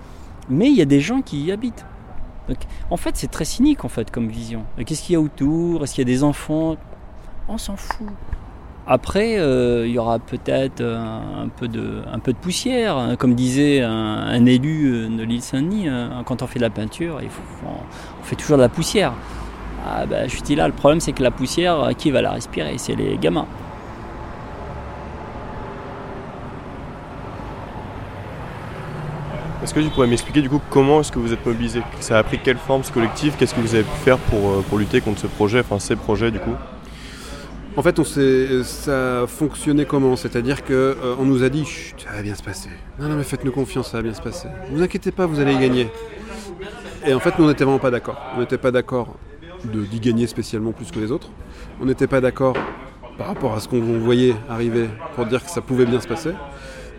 Mais 0.50 0.68
il 0.68 0.76
y 0.76 0.82
a 0.82 0.86
des 0.86 1.02
gens 1.02 1.22
qui 1.22 1.44
y 1.44 1.52
habitent 1.52 1.86
en 2.90 2.98
fait, 2.98 3.16
c'est 3.16 3.30
très 3.30 3.46
cynique 3.46 3.86
en 3.86 3.90
fait 3.90 4.12
comme 4.12 4.28
vision. 4.28 4.64
Qu'est-ce 4.86 5.04
qu'il 5.04 5.14
y 5.14 5.16
a 5.16 5.22
autour? 5.22 5.84
Est-ce 5.84 5.96
qu'il 5.96 6.08
y 6.08 6.12
a 6.12 6.14
des 6.14 6.24
enfants? 6.24 6.76
On 7.48 7.58
s'en 7.58 7.76
fout. 7.76 8.08
Après, 8.86 9.38
euh, 9.38 9.86
il 9.86 9.92
y 9.92 10.00
aura 10.00 10.18
peut-être 10.20 10.82
un, 10.82 11.50
peu 11.50 11.68
de, 11.68 12.04
un 12.12 12.20
peu 12.20 12.32
de 12.32 12.38
poussière. 12.38 12.98
Hein. 12.98 13.16
Comme 13.18 13.36
disait 13.36 13.82
un, 13.82 14.46
élu 14.46 14.86
euh, 14.86 15.10
de 15.10 15.24
l'île 15.24 15.42
Saint-Denis, 15.42 15.88
quand 16.26 16.42
on 16.42 16.48
fait 16.48 16.60
de 16.60 16.64
la 16.64 16.70
peinture, 16.70 17.20
il 17.22 17.30
faut, 17.30 17.42
on, 17.66 18.24
fait 18.24 18.36
toujours 18.36 18.58
de 18.58 18.62
la 18.64 18.70
poussière. 18.70 19.14
Ah 19.86 20.06
ben, 20.06 20.30
je 20.30 20.38
suis 20.38 20.56
là, 20.56 20.68
le 20.68 20.74
problème 20.74 21.00
c'est 21.00 21.14
que 21.14 21.24
la 21.24 21.32
poussière, 21.32 21.90
qui 21.98 22.12
va 22.12 22.22
la 22.22 22.32
respirer? 22.32 22.78
C'est 22.78 22.96
les 22.96 23.18
gamins. 23.18 23.48
Est-ce 29.68 29.74
que 29.74 29.82
tu 29.82 29.90
pourrais 29.90 30.08
m'expliquer 30.08 30.42
du 30.42 30.50
coup 30.50 30.62
comment 30.70 31.02
est-ce 31.02 31.12
que 31.12 31.20
vous 31.20 31.34
êtes 31.34 31.46
mobilisé 31.46 31.82
Ça 32.00 32.18
a 32.18 32.24
pris 32.24 32.40
quelle 32.40 32.56
forme 32.56 32.86
ce 32.86 32.92
collectif? 32.94 33.36
Qu'est-ce 33.36 33.54
que 33.54 33.60
vous 33.60 33.76
avez 33.76 33.84
pu 33.84 33.98
faire 33.98 34.18
pour, 34.18 34.50
euh, 34.50 34.62
pour 34.70 34.78
lutter 34.78 35.02
contre 35.02 35.20
ce 35.20 35.28
projet, 35.28 35.60
enfin 35.60 35.78
ces 35.78 35.98
projets 35.98 36.32
du 36.32 36.40
coup? 36.40 36.54
En 37.76 37.82
fait, 37.82 38.00
on 38.00 38.06
ça 38.06 39.24
a 39.24 39.28
fonctionné 39.28 39.84
comment? 39.84 40.16
C'est-à-dire 40.16 40.64
qu'on 40.64 40.72
euh, 40.72 41.16
nous 41.20 41.44
a 41.44 41.50
dit 41.50 41.66
ça 41.98 42.14
va 42.16 42.22
bien 42.22 42.34
se 42.34 42.44
passer. 42.44 42.70
Non, 42.98 43.10
non, 43.10 43.18
mais 43.18 43.26
faites-nous 43.26 43.52
confiance, 43.52 43.92
ça 43.92 43.98
va 43.98 44.04
bien 44.04 44.14
se 44.14 44.22
passer. 44.22 44.48
Ne 44.72 44.78
vous 44.78 44.84
inquiétez 44.84 45.12
pas, 45.12 45.26
vous 45.26 45.42
allez 45.42 45.54
y 45.54 45.60
gagner. 45.60 45.90
Et 47.06 47.14
en 47.14 47.20
fait, 47.20 47.38
nous, 47.38 47.44
on 47.44 47.50
n'était 47.50 47.66
vraiment 47.66 47.80
pas 47.80 47.92
d'accord. 47.92 48.22
On 48.38 48.40
n'était 48.40 48.58
pas 48.58 48.72
d'accord 48.72 49.18
d'y 49.66 50.00
gagner 50.00 50.28
spécialement 50.28 50.72
plus 50.72 50.92
que 50.92 51.00
les 51.00 51.12
autres. 51.12 51.30
On 51.82 51.86
n'était 51.88 52.08
pas 52.08 52.22
d'accord 52.22 52.56
par 53.18 53.28
rapport 53.28 53.54
à 53.54 53.60
ce 53.60 53.68
qu'on 53.68 53.82
voyait 53.82 54.34
arriver 54.50 54.88
pour 55.16 55.26
dire 55.26 55.44
que 55.44 55.52
ça 55.52 55.60
pouvait 55.60 55.86
bien 55.86 56.00
se 56.00 56.08
passer. 56.08 56.32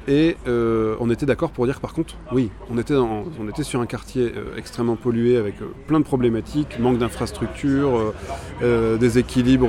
Et 0.09 0.39
euh, 0.47 0.97
on 1.01 1.11
était 1.11 1.27
d'accord 1.27 1.51
pour 1.51 1.67
dire 1.67 1.81
par 1.81 1.93
contre, 1.93 2.15
oui, 2.33 2.51
on 2.71 2.79
était, 2.79 2.95
on 2.95 3.47
était 3.47 3.63
sur 3.63 3.81
un 3.83 3.87
quartier 3.87 4.33
euh, 4.35 4.57
extrêmement 4.57 4.97
pollué 4.97 5.37
avec 5.37 5.61
euh, 5.61 5.67
plein 5.87 6.01
de 6.01 6.05
problématiques, 6.05 6.79
manque 6.79 6.97
d'infrastructures, 6.97 8.15
déséquilibre 8.99 9.69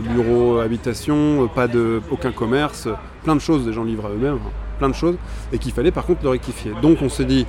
bureau, 0.00 0.58
habitation, 0.58 1.48
pas 1.48 1.66
de, 1.66 2.00
aucun 2.12 2.30
commerce, 2.30 2.88
plein 3.24 3.34
de 3.34 3.40
choses, 3.40 3.66
des 3.66 3.72
gens 3.72 3.82
livrent 3.82 4.06
à 4.06 4.10
eux-mêmes, 4.10 4.34
hein, 4.34 4.50
plein 4.78 4.88
de 4.88 4.94
choses, 4.94 5.16
et 5.52 5.58
qu'il 5.58 5.72
fallait 5.72 5.90
par 5.90 6.06
contre 6.06 6.22
le 6.22 6.28
rectifier. 6.28 6.70
Donc 6.80 7.02
on 7.02 7.08
s'est 7.08 7.24
dit, 7.24 7.44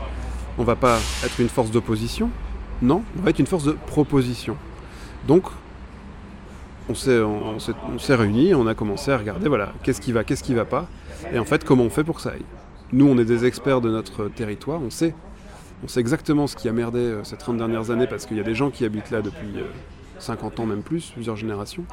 on 0.58 0.64
va 0.64 0.76
pas 0.76 0.98
être 1.24 1.40
une 1.40 1.50
force 1.50 1.70
d'opposition, 1.70 2.32
non, 2.82 3.04
on 3.20 3.22
va 3.22 3.30
être 3.30 3.40
une 3.40 3.46
force 3.46 3.66
de 3.66 3.78
proposition. 3.86 4.58
Donc 5.28 5.44
on 6.90 6.96
s'est, 6.96 7.20
on, 7.20 7.60
s'est 8.00 8.16
réunis, 8.16 8.54
on 8.54 8.68
a 8.68 8.76
commencé 8.76 9.12
à 9.12 9.18
regarder, 9.18 9.48
voilà, 9.48 9.74
qu'est-ce 9.84 10.02
qui 10.02 10.12
va, 10.12 10.24
qu'est-ce 10.24 10.44
qui 10.44 10.54
va 10.54 10.66
pas, 10.66 10.88
et 11.34 11.40
en 11.40 11.46
fait, 11.46 11.64
comment 11.64 11.84
on 11.84 11.90
fait 11.90 12.04
pour 12.04 12.16
que 12.16 12.22
ça 12.22 12.32
aille 12.32 12.46
Nous, 12.92 13.08
on 13.08 13.18
est 13.18 13.26
des 13.26 13.46
experts 13.46 13.82
de 13.82 13.90
notre 13.90 14.28
territoire, 14.28 14.82
on 14.82 14.90
sait. 14.90 15.14
On 15.84 15.88
sait 15.88 16.00
exactement 16.00 16.46
ce 16.48 16.56
qui 16.56 16.70
a 16.70 16.74
merdé 16.74 17.00
euh, 17.00 17.24
ces 17.24 17.38
30 17.38 17.58
dernières 17.58 17.90
années 17.90 18.06
parce 18.06 18.26
qu'il 18.26 18.38
y 18.38 18.40
a 18.40 18.44
des 18.44 18.54
gens 18.54 18.70
qui 18.70 18.86
habitent 18.86 19.10
là 19.10 19.24
depuis 19.24 19.48
50 20.20 20.60
euh, 20.60 20.62
ans, 20.62 20.66
même 20.68 20.84
plus, 20.84 21.10
plusieurs 21.12 21.36
générations. 21.36 21.86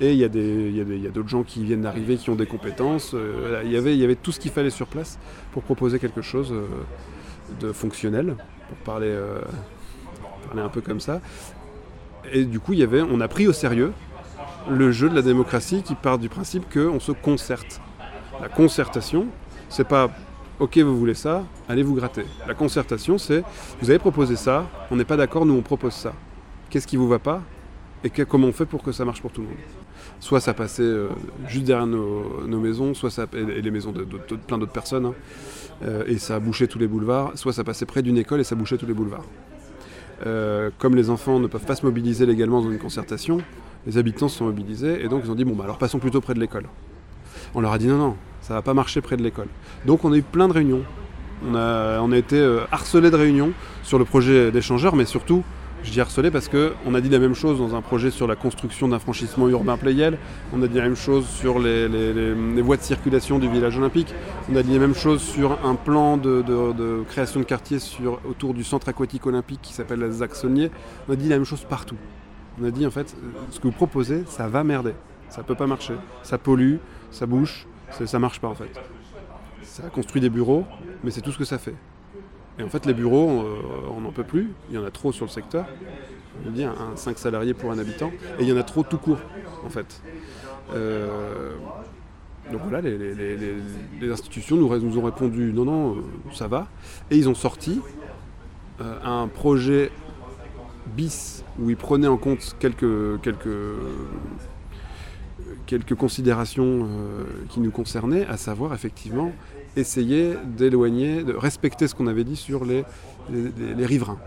Et 0.00 0.12
il 0.12 0.18
y 0.18 0.24
a, 0.24 1.10
d'autres 1.10 1.28
gens 1.28 1.42
qui 1.42 1.62
viennent 1.62 1.82
d'arriver, 1.82 2.16
qui 2.16 2.30
ont 2.30 2.36
des 2.36 2.46
compétences. 2.46 3.12
Euh, 3.14 3.62
il, 3.64 3.70
y 3.70 3.76
avait, 3.76 3.96
y 3.96 4.04
avait 4.04 4.14
tout 4.14 4.32
ce 4.32 4.40
qu'il 4.40 4.50
fallait 4.50 4.70
sur 4.70 4.86
place 4.86 5.18
pour 5.52 5.62
proposer 5.62 5.98
quelque 5.98 6.22
chose 6.22 6.54
de 7.60 7.72
fonctionnel, 7.72 8.36
pour 8.68 8.78
parler, 8.78 9.14
parler 10.46 10.62
un 10.62 10.70
peu 10.70 10.80
comme 10.80 11.00
ça. 11.00 11.20
Et 12.32 12.44
du 12.44 12.60
coup, 12.60 12.72
y 12.72 12.82
avait, 12.82 13.02
on 13.02 13.20
a 13.20 13.28
pris 13.28 13.46
au 13.46 13.52
sérieux 13.52 13.92
le 14.70 14.92
jeu 14.92 15.08
de 15.08 15.14
la 15.14 15.22
démocratie 15.22 15.82
qui 15.82 15.94
part 15.94 16.18
du 16.18 16.28
principe 16.28 16.64
qu'on 16.72 17.00
se 17.00 17.12
concerte. 17.12 17.80
La 18.40 18.48
concertation, 18.48 19.26
c'est 19.68 19.86
pas 19.86 20.10
ok 20.60 20.78
vous 20.78 20.96
voulez 20.96 21.14
ça, 21.14 21.44
allez 21.68 21.82
vous 21.82 21.94
gratter. 21.94 22.24
La 22.46 22.54
concertation, 22.54 23.18
c'est 23.18 23.42
vous 23.80 23.90
avez 23.90 23.98
proposé 23.98 24.36
ça, 24.36 24.66
on 24.90 24.96
n'est 24.96 25.04
pas 25.04 25.16
d'accord, 25.16 25.46
nous 25.46 25.54
on 25.54 25.62
propose 25.62 25.94
ça. 25.94 26.12
Qu'est-ce 26.70 26.86
qui 26.86 26.96
vous 26.96 27.08
va 27.08 27.18
pas 27.18 27.42
et 28.02 28.10
comment 28.10 28.48
on 28.48 28.52
fait 28.52 28.66
pour 28.66 28.82
que 28.82 28.92
ça 28.92 29.04
marche 29.04 29.22
pour 29.22 29.32
tout 29.32 29.40
le 29.40 29.48
monde? 29.48 29.56
Soit 30.20 30.40
ça 30.40 30.52
passait 30.52 30.82
euh, 30.82 31.08
juste 31.48 31.64
derrière 31.64 31.86
nos, 31.86 32.60
maisons, 32.60 32.92
soit 32.92 33.10
ça 33.10 33.26
et 33.32 33.62
les 33.62 33.70
maisons 33.70 33.92
de, 33.92 34.04
plein 34.04 34.58
d'autres 34.58 34.72
personnes, 34.72 35.06
hein, 35.06 35.14
euh, 35.84 36.04
et 36.06 36.18
ça 36.18 36.36
a 36.36 36.40
bouché 36.40 36.68
tous 36.68 36.78
les 36.78 36.86
boulevards, 36.86 37.32
soit 37.36 37.52
ça 37.52 37.64
passait 37.64 37.86
près 37.86 38.02
d'une 38.02 38.18
école 38.18 38.40
et 38.40 38.44
ça 38.44 38.54
bouchait 38.54 38.76
tous 38.76 38.86
les 38.86 38.94
boulevards. 38.94 39.24
Euh, 40.26 40.70
comme 40.78 40.94
les 40.94 41.10
enfants 41.10 41.40
ne 41.40 41.46
peuvent 41.46 41.64
pas 41.64 41.74
se 41.74 41.84
mobiliser 41.84 42.26
légalement 42.26 42.62
dans 42.62 42.70
une 42.70 42.78
concertation, 42.78 43.38
les 43.86 43.98
habitants 43.98 44.28
se 44.28 44.38
sont 44.38 44.44
mobilisés 44.46 45.04
et 45.04 45.08
donc 45.08 45.22
ils 45.24 45.30
ont 45.30 45.34
dit 45.34 45.44
bon 45.44 45.54
bah 45.54 45.64
alors 45.64 45.78
passons 45.78 45.98
plutôt 45.98 46.20
près 46.20 46.34
de 46.34 46.40
l'école. 46.40 46.64
On 47.54 47.60
leur 47.60 47.72
a 47.72 47.78
dit 47.78 47.86
non, 47.86 47.98
non, 47.98 48.16
ça 48.40 48.54
va 48.54 48.62
pas 48.62 48.74
marcher 48.74 49.00
près 49.00 49.16
de 49.16 49.22
l'école. 49.22 49.48
Donc 49.86 50.04
on 50.04 50.12
a 50.12 50.16
eu 50.16 50.22
plein 50.22 50.48
de 50.48 50.52
réunions. 50.52 50.82
On 51.46 51.54
a, 51.56 52.16
été 52.16 52.38
euh, 52.38 52.60
harcelés 52.72 53.10
de 53.10 53.16
réunions 53.16 53.52
sur 53.82 53.98
le 53.98 54.06
projet 54.06 54.50
d'échangeur, 54.50 54.96
mais 54.96 55.04
surtout 55.04 55.42
Je 55.82 55.90
dis 55.90 56.00
harcelé 56.00 56.30
parce 56.30 56.48
qu'on 56.48 56.94
a 56.94 57.00
dit 57.02 57.10
la 57.10 57.18
même 57.18 57.34
chose 57.34 57.58
dans 57.58 57.74
un 57.74 57.82
projet 57.82 58.10
sur 58.10 58.26
la 58.26 58.34
construction 58.34 58.88
d'un 58.88 58.98
franchissement 58.98 59.46
urbain 59.48 59.76
Playel, 59.76 60.16
on 60.54 60.62
a 60.62 60.68
dit 60.68 60.78
la 60.78 60.84
même 60.84 60.96
chose 60.96 61.26
sur 61.26 61.58
les, 61.58 62.32
voies 62.62 62.78
de 62.78 62.82
circulation 62.82 63.38
du 63.38 63.48
village 63.50 63.76
olympique, 63.76 64.14
on 64.50 64.56
a 64.56 64.62
dit 64.62 64.72
la 64.72 64.78
même 64.78 64.94
chose 64.94 65.20
sur 65.20 65.58
un 65.64 65.74
plan 65.74 66.16
de, 66.16 67.02
création 67.10 67.40
de 67.40 67.44
quartier 67.44 67.76
autour 68.26 68.54
du 68.54 68.64
centre 68.64 68.88
aquatique 68.88 69.26
olympique 69.26 69.60
qui 69.60 69.74
s'appelle 69.74 70.00
la 70.00 70.10
Zaxonnier. 70.10 70.70
On 71.08 71.12
a 71.12 71.16
dit 71.16 71.28
la 71.28 71.36
même 71.36 71.44
chose 71.44 71.66
partout. 71.68 71.96
On 72.60 72.64
a 72.64 72.70
dit 72.70 72.86
en 72.86 72.90
fait, 72.90 73.14
ce 73.50 73.58
que 73.58 73.64
vous 73.64 73.72
proposez, 73.72 74.24
ça 74.26 74.48
va 74.48 74.64
merder. 74.64 74.94
Ça 75.28 75.42
peut 75.42 75.54
pas 75.54 75.66
marcher. 75.66 75.94
Ça 76.22 76.38
pollue, 76.38 76.76
ça 77.10 77.26
bouche, 77.26 77.66
ça, 77.90 78.18
marche 78.18 78.40
pas 78.40 78.48
en 78.48 78.54
fait. 78.54 78.70
Ça 79.62 79.84
construit 79.88 80.20
des 80.20 80.30
bureaux, 80.30 80.64
mais 81.02 81.10
c'est 81.10 81.20
tout 81.20 81.32
ce 81.32 81.38
que 81.38 81.44
ça 81.44 81.58
fait. 81.58 81.74
Et 82.58 82.62
en 82.62 82.68
fait, 82.68 82.86
les 82.86 82.94
bureaux, 82.94 83.42
euh, 83.42 83.56
on 83.90 84.00
n'en 84.00 84.12
peut 84.12 84.22
plus. 84.22 84.52
Il 84.70 84.76
y 84.76 84.78
en 84.78 84.84
a 84.84 84.90
trop 84.90 85.10
sur 85.10 85.24
le 85.24 85.30
secteur. 85.30 85.66
On 86.46 86.50
dit 86.50 86.64
un, 86.64 86.76
5 86.94 87.18
salariés 87.18 87.54
pour 87.54 87.72
un 87.72 87.78
habitant. 87.78 88.12
Et 88.38 88.42
il 88.42 88.48
y 88.48 88.52
en 88.52 88.56
a 88.56 88.62
trop 88.62 88.84
tout 88.84 88.98
court, 88.98 89.18
en 89.64 89.70
fait. 89.70 90.00
Euh, 90.72 91.54
donc 92.52 92.60
voilà, 92.68 92.80
les, 92.80 94.10
institutions 94.10 94.56
nous, 94.56 94.98
ont 94.98 95.02
répondu 95.02 95.52
non, 95.52 95.64
non, 95.64 95.96
euh, 95.96 96.02
ça 96.32 96.46
va. 96.46 96.68
Et 97.10 97.16
ils 97.16 97.28
ont 97.28 97.34
sorti 97.34 97.80
un 98.80 99.28
projet 99.28 99.90
bis 100.86 101.44
où 101.58 101.70
ils 101.70 101.76
prenaient 101.76 102.08
en 102.08 102.16
compte 102.16 102.56
quelques, 102.58 102.76
considérations 105.96 106.64
euh, 106.64 107.24
qui 107.48 107.60
nous 107.60 107.70
concernaient, 107.70 108.26
à 108.26 108.36
savoir 108.36 108.74
effectivement 108.74 109.32
essayer 109.76 110.34
d'éloigner, 110.44 111.24
de 111.24 111.34
respecter 111.34 111.88
ce 111.88 111.94
qu'on 111.94 112.06
avait 112.06 112.24
dit 112.24 112.36
sur 112.36 112.64
les, 112.64 112.84
riverains. 113.84 114.18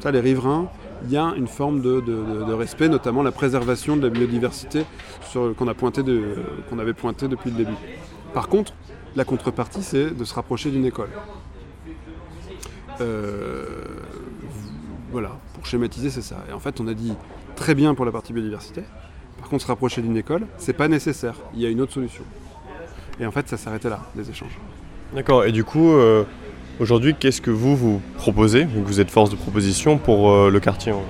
Ça, 0.00 0.10
les 0.10 0.20
riverains, 0.20 0.68
il 1.04 1.10
y 1.10 1.16
a 1.16 1.34
une 1.36 1.48
forme 1.48 1.82
de, 1.82 2.52
respect, 2.52 2.88
notamment 2.88 3.22
la 3.22 3.32
préservation 3.32 3.96
de 3.96 4.02
la 4.02 4.08
biodiversité 4.08 4.84
qu'on 5.32 5.68
avait 5.68 5.74
pointé 5.74 7.28
depuis 7.28 7.50
le 7.50 7.56
début. 7.56 7.76
Par 8.32 8.48
contre, 8.48 8.72
la 9.16 9.24
contrepartie, 9.24 9.82
c'est 9.82 10.16
de 10.16 10.24
se 10.24 10.34
rapprocher 10.34 10.70
d'une 10.70 10.84
école. 10.84 11.10
Euh, 13.00 13.64
voilà, 15.10 15.38
pour 15.60 15.66
schématiser, 15.66 16.08
c'est 16.08 16.22
ça. 16.22 16.36
Et 16.48 16.54
en 16.54 16.58
fait, 16.58 16.80
on 16.80 16.88
a 16.88 16.94
dit 16.94 17.12
très 17.54 17.74
bien 17.74 17.94
pour 17.94 18.06
la 18.06 18.12
partie 18.12 18.32
biodiversité. 18.32 18.82
Par 19.38 19.48
contre, 19.50 19.62
se 19.62 19.68
rapprocher 19.68 20.00
d'une 20.00 20.16
école, 20.16 20.46
c'est 20.56 20.72
pas 20.72 20.88
nécessaire. 20.88 21.34
Il 21.54 21.60
y 21.60 21.66
a 21.66 21.68
une 21.68 21.82
autre 21.82 21.92
solution. 21.92 22.24
Et 23.20 23.26
en 23.26 23.30
fait, 23.30 23.46
ça 23.46 23.58
s'arrêtait 23.58 23.90
là, 23.90 24.00
les 24.16 24.30
échanges. 24.30 24.58
D'accord, 25.14 25.44
et 25.44 25.52
du 25.52 25.62
coup, 25.62 25.92
euh, 25.92 26.24
aujourd'hui, 26.78 27.14
qu'est-ce 27.14 27.42
que 27.42 27.50
vous 27.50 27.76
vous 27.76 28.00
proposez, 28.16 28.64
vu 28.64 28.80
que 28.80 28.86
vous 28.86 29.00
êtes 29.00 29.10
force 29.10 29.28
de 29.28 29.36
proposition 29.36 29.98
pour 29.98 30.30
euh, 30.30 30.50
le 30.50 30.60
quartier 30.60 30.92
hein? 30.92 31.00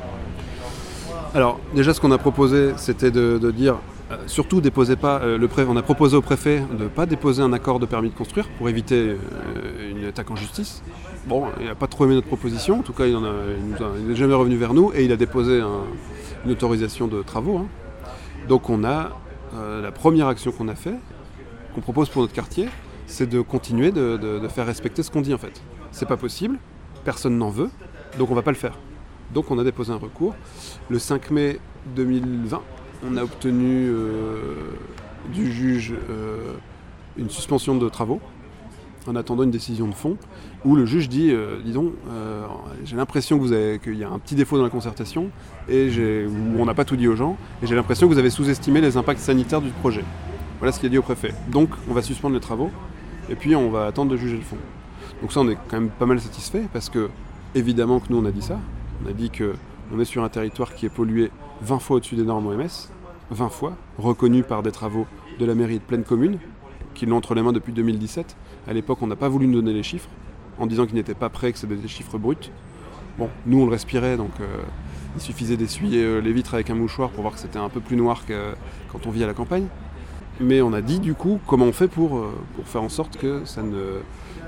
Alors, 1.33 1.61
déjà, 1.77 1.95
ce 1.95 2.01
qu'on 2.01 2.11
a 2.11 2.19
proposé, 2.19 2.73
c'était 2.77 3.13
de, 3.13 3.39
de 3.39 3.51
dire, 3.53 3.77
surtout, 4.27 4.61
déposez 4.61 4.97
pas, 4.97 5.21
euh, 5.21 5.39
le 5.39 5.49
on 5.69 5.77
a 5.77 5.83
proposé 5.83 6.17
au 6.17 6.23
préfet 6.23 6.63
de 6.77 6.85
ne 6.85 6.89
pas 6.89 7.07
déposer 7.07 7.43
un 7.43 7.53
accord 7.53 7.79
de 7.79 7.87
permis 7.87 8.11
de 8.11 8.15
construire 8.15 8.49
pour 8.59 8.69
éviter 8.69 8.97
euh, 8.97 9.91
une 9.91 10.05
attaque 10.07 10.31
en 10.31 10.37
justice. 10.37 10.83
Bon, 11.27 11.47
il 11.61 11.67
n'a 11.67 11.75
pas 11.75 11.87
trop 11.87 12.05
aimé 12.07 12.15
notre 12.15 12.27
proposition, 12.27 12.81
en 12.81 12.83
tout 12.83 12.93
cas, 12.93 13.07
il 13.07 13.17
n'est 13.19 14.17
jamais 14.17 14.35
revenu 14.35 14.57
vers 14.57 14.75
nous 14.75 14.91
et 14.95 15.05
il 15.05 15.13
a 15.13 15.17
déposé 15.17 15.61
un- 15.61 15.85
une 16.45 16.51
autorisation 16.53 17.07
de 17.07 17.23
travaux. 17.23 17.59
hein. 17.59 17.67
Donc, 18.49 18.71
on 18.71 18.85
a, 18.85 19.11
euh, 19.55 19.83
la 19.83 19.93
première 19.93 20.27
action 20.29 20.51
qu'on 20.51 20.69
a 20.69 20.75
fait, 20.75 20.95
qu'on 21.75 21.81
propose 21.83 22.09
pour 22.09 22.23
notre 22.23 22.33
quartier, 22.35 22.69
c'est 23.07 23.29
de 23.29 23.41
continuer 23.41 23.91
de 23.93 24.41
faire 24.49 24.67
respecter 24.67 25.03
ce 25.03 25.11
qu'on 25.11 25.21
dit 25.21 25.35
en 25.35 25.39
fait. 25.39 25.61
C'est 25.93 26.07
pas 26.07 26.17
possible, 26.17 26.59
personne 27.05 27.37
n'en 27.37 27.51
veut, 27.51 27.71
donc 28.19 28.31
on 28.31 28.35
va 28.35 28.43
pas 28.43 28.51
le 28.53 28.57
faire. 28.57 28.79
Donc 29.35 29.51
on 29.51 29.59
a 29.59 29.65
déposé 29.65 29.93
un 29.93 29.97
recours. 29.97 30.35
Le 30.89 30.99
5 30.99 31.31
mai 31.31 31.59
2020, 31.97 32.61
on 33.03 33.17
a 33.17 33.23
obtenu 33.23 33.89
euh, 33.89 34.55
du 35.33 35.51
juge 35.53 35.95
euh, 36.11 36.55
une 37.17 37.31
suspension 37.31 37.77
de 37.77 37.89
travaux 37.89 38.21
en 39.07 39.17
attendant 39.17 39.45
une 39.45 39.51
décision 39.51 39.89
de 39.89 39.95
fond 39.95 40.17
où 40.65 40.77
le 40.77 40.85
juge 40.85 41.09
dit 41.09 41.31
euh, 41.31 41.61
dis 41.65 41.73
donc, 41.73 41.93
euh, 42.11 42.45
j'ai 42.85 42.97
l'impression 42.97 43.39
qu'il 43.39 43.97
y 43.97 44.05
a 44.05 44.11
un 44.11 44.19
petit 44.19 44.35
défaut 44.35 44.59
dans 44.59 44.65
la 44.65 44.71
concertation 44.71 45.31
et 45.69 45.89
où 46.27 46.61
on 46.61 46.67
n'a 46.67 46.75
pas 46.75 46.85
tout 46.85 46.97
dit 46.97 47.09
aux 47.09 47.17
gens 47.17 47.37
et 47.63 47.67
j'ai 47.67 47.75
l'impression 47.75 48.09
que 48.09 48.13
vous 48.13 48.19
avez 48.19 48.31
sous-estimé 48.31 48.81
les 48.81 48.97
impacts 48.97 49.21
sanitaires 49.21 49.63
du 49.63 49.71
projet. 49.71 50.05
Voilà 50.59 50.73
ce 50.73 50.81
qu'il 50.81 50.89
a 50.89 50.91
dit 50.91 50.99
au 50.99 51.03
préfet. 51.03 51.33
Donc 51.51 51.71
on 51.89 51.95
va 51.95 52.03
suspendre 52.03 52.35
les 52.35 52.41
travaux 52.41 52.71
et 53.31 53.35
puis 53.35 53.57
on 53.57 53.71
va 53.71 53.87
attendre 53.87 54.11
de 54.11 54.17
juger 54.17 54.37
le 54.37 54.43
fond. 54.43 54.59
Donc 55.23 55.33
ça 55.33 55.41
on 55.41 55.49
est 55.49 55.57
quand 55.69 55.81
même 55.81 55.91
pas 55.91 56.07
mal 56.07 56.21
satisfait 56.21 56.65
parce 56.73 56.91
que 56.91 57.09
évidemment 57.55 58.01
que 58.01 58.07
nous 58.11 58.19
on 58.19 58.27
a 58.27 58.31
dit 58.31 58.43
ça. 58.43 58.59
On 59.05 59.09
a 59.09 59.13
dit 59.13 59.31
que 59.31 59.55
on 59.93 59.99
est 59.99 60.05
sur 60.05 60.23
un 60.23 60.29
territoire 60.29 60.75
qui 60.75 60.87
est 60.87 60.91
pollué 60.91 61.31
20 61.63 61.79
fois 61.79 61.97
au-dessus 61.97 62.17
des 62.17 62.25
normes 62.25 62.47
OMS, 62.47 62.91
20 63.31 63.49
fois, 63.49 63.77
reconnu 63.99 64.43
par 64.43 64.63
des 64.63 64.73
travaux 64.73 65.07
de 65.39 65.45
la 65.45 65.55
mairie 65.55 65.79
de 65.79 65.85
pleine 65.85 66.05
commune, 66.05 66.39
qui 66.95 67.07
l'ont 67.07 67.17
entre 67.17 67.35
les 67.35 67.43
mains 67.43 67.53
depuis 67.53 67.73
2017. 67.73 68.37
À 68.69 68.73
l'époque 68.73 68.99
on 69.03 69.07
n'a 69.07 69.17
pas 69.17 69.29
voulu 69.29 69.47
nous 69.47 69.61
donner 69.61 69.73
les 69.73 69.83
chiffres, 69.83 70.09
en 70.59 70.67
disant 70.67 70.87
qu'ils 70.87 70.97
n'étaient 70.97 71.15
pas 71.15 71.29
prêts, 71.29 71.53
que 71.53 71.59
c'était 71.59 71.77
des 71.77 71.89
chiffres 71.89 72.19
bruts. 72.19 72.51
Bon, 73.19 73.29
nous 73.47 73.61
on 73.61 73.67
le 73.67 73.71
respirait, 73.71 74.17
donc 74.17 74.33
euh, 74.41 74.63
il 75.17 75.21
suffisait 75.21 75.57
d'essuyer 75.57 76.03
euh, 76.03 76.21
les 76.21 76.33
vitres 76.33 76.55
avec 76.55 76.71
un 76.71 76.75
mouchoir 76.75 77.11
pour 77.11 77.23
voir 77.23 77.35
que 77.35 77.41
c'était 77.41 77.59
un 77.59 77.69
peu 77.69 77.81
plus 77.81 77.97
noir 77.97 78.25
que 78.27 78.53
quand 78.91 79.07
on 79.07 79.11
vit 79.11 79.25
à 79.25 79.27
la 79.27 79.35
campagne. 79.35 79.67
Mais 80.41 80.63
on 80.63 80.73
a 80.73 80.81
dit 80.81 81.01
du 81.01 81.15
coup 81.15 81.39
comment 81.47 81.67
on 81.67 81.73
fait 81.73 81.89
pour, 81.89 82.17
euh, 82.17 82.33
pour 82.57 82.67
faire 82.67 82.83
en 82.83 82.89
sorte 82.89 83.19
que, 83.19 83.45
ça 83.45 83.63
ne, 83.63 84.01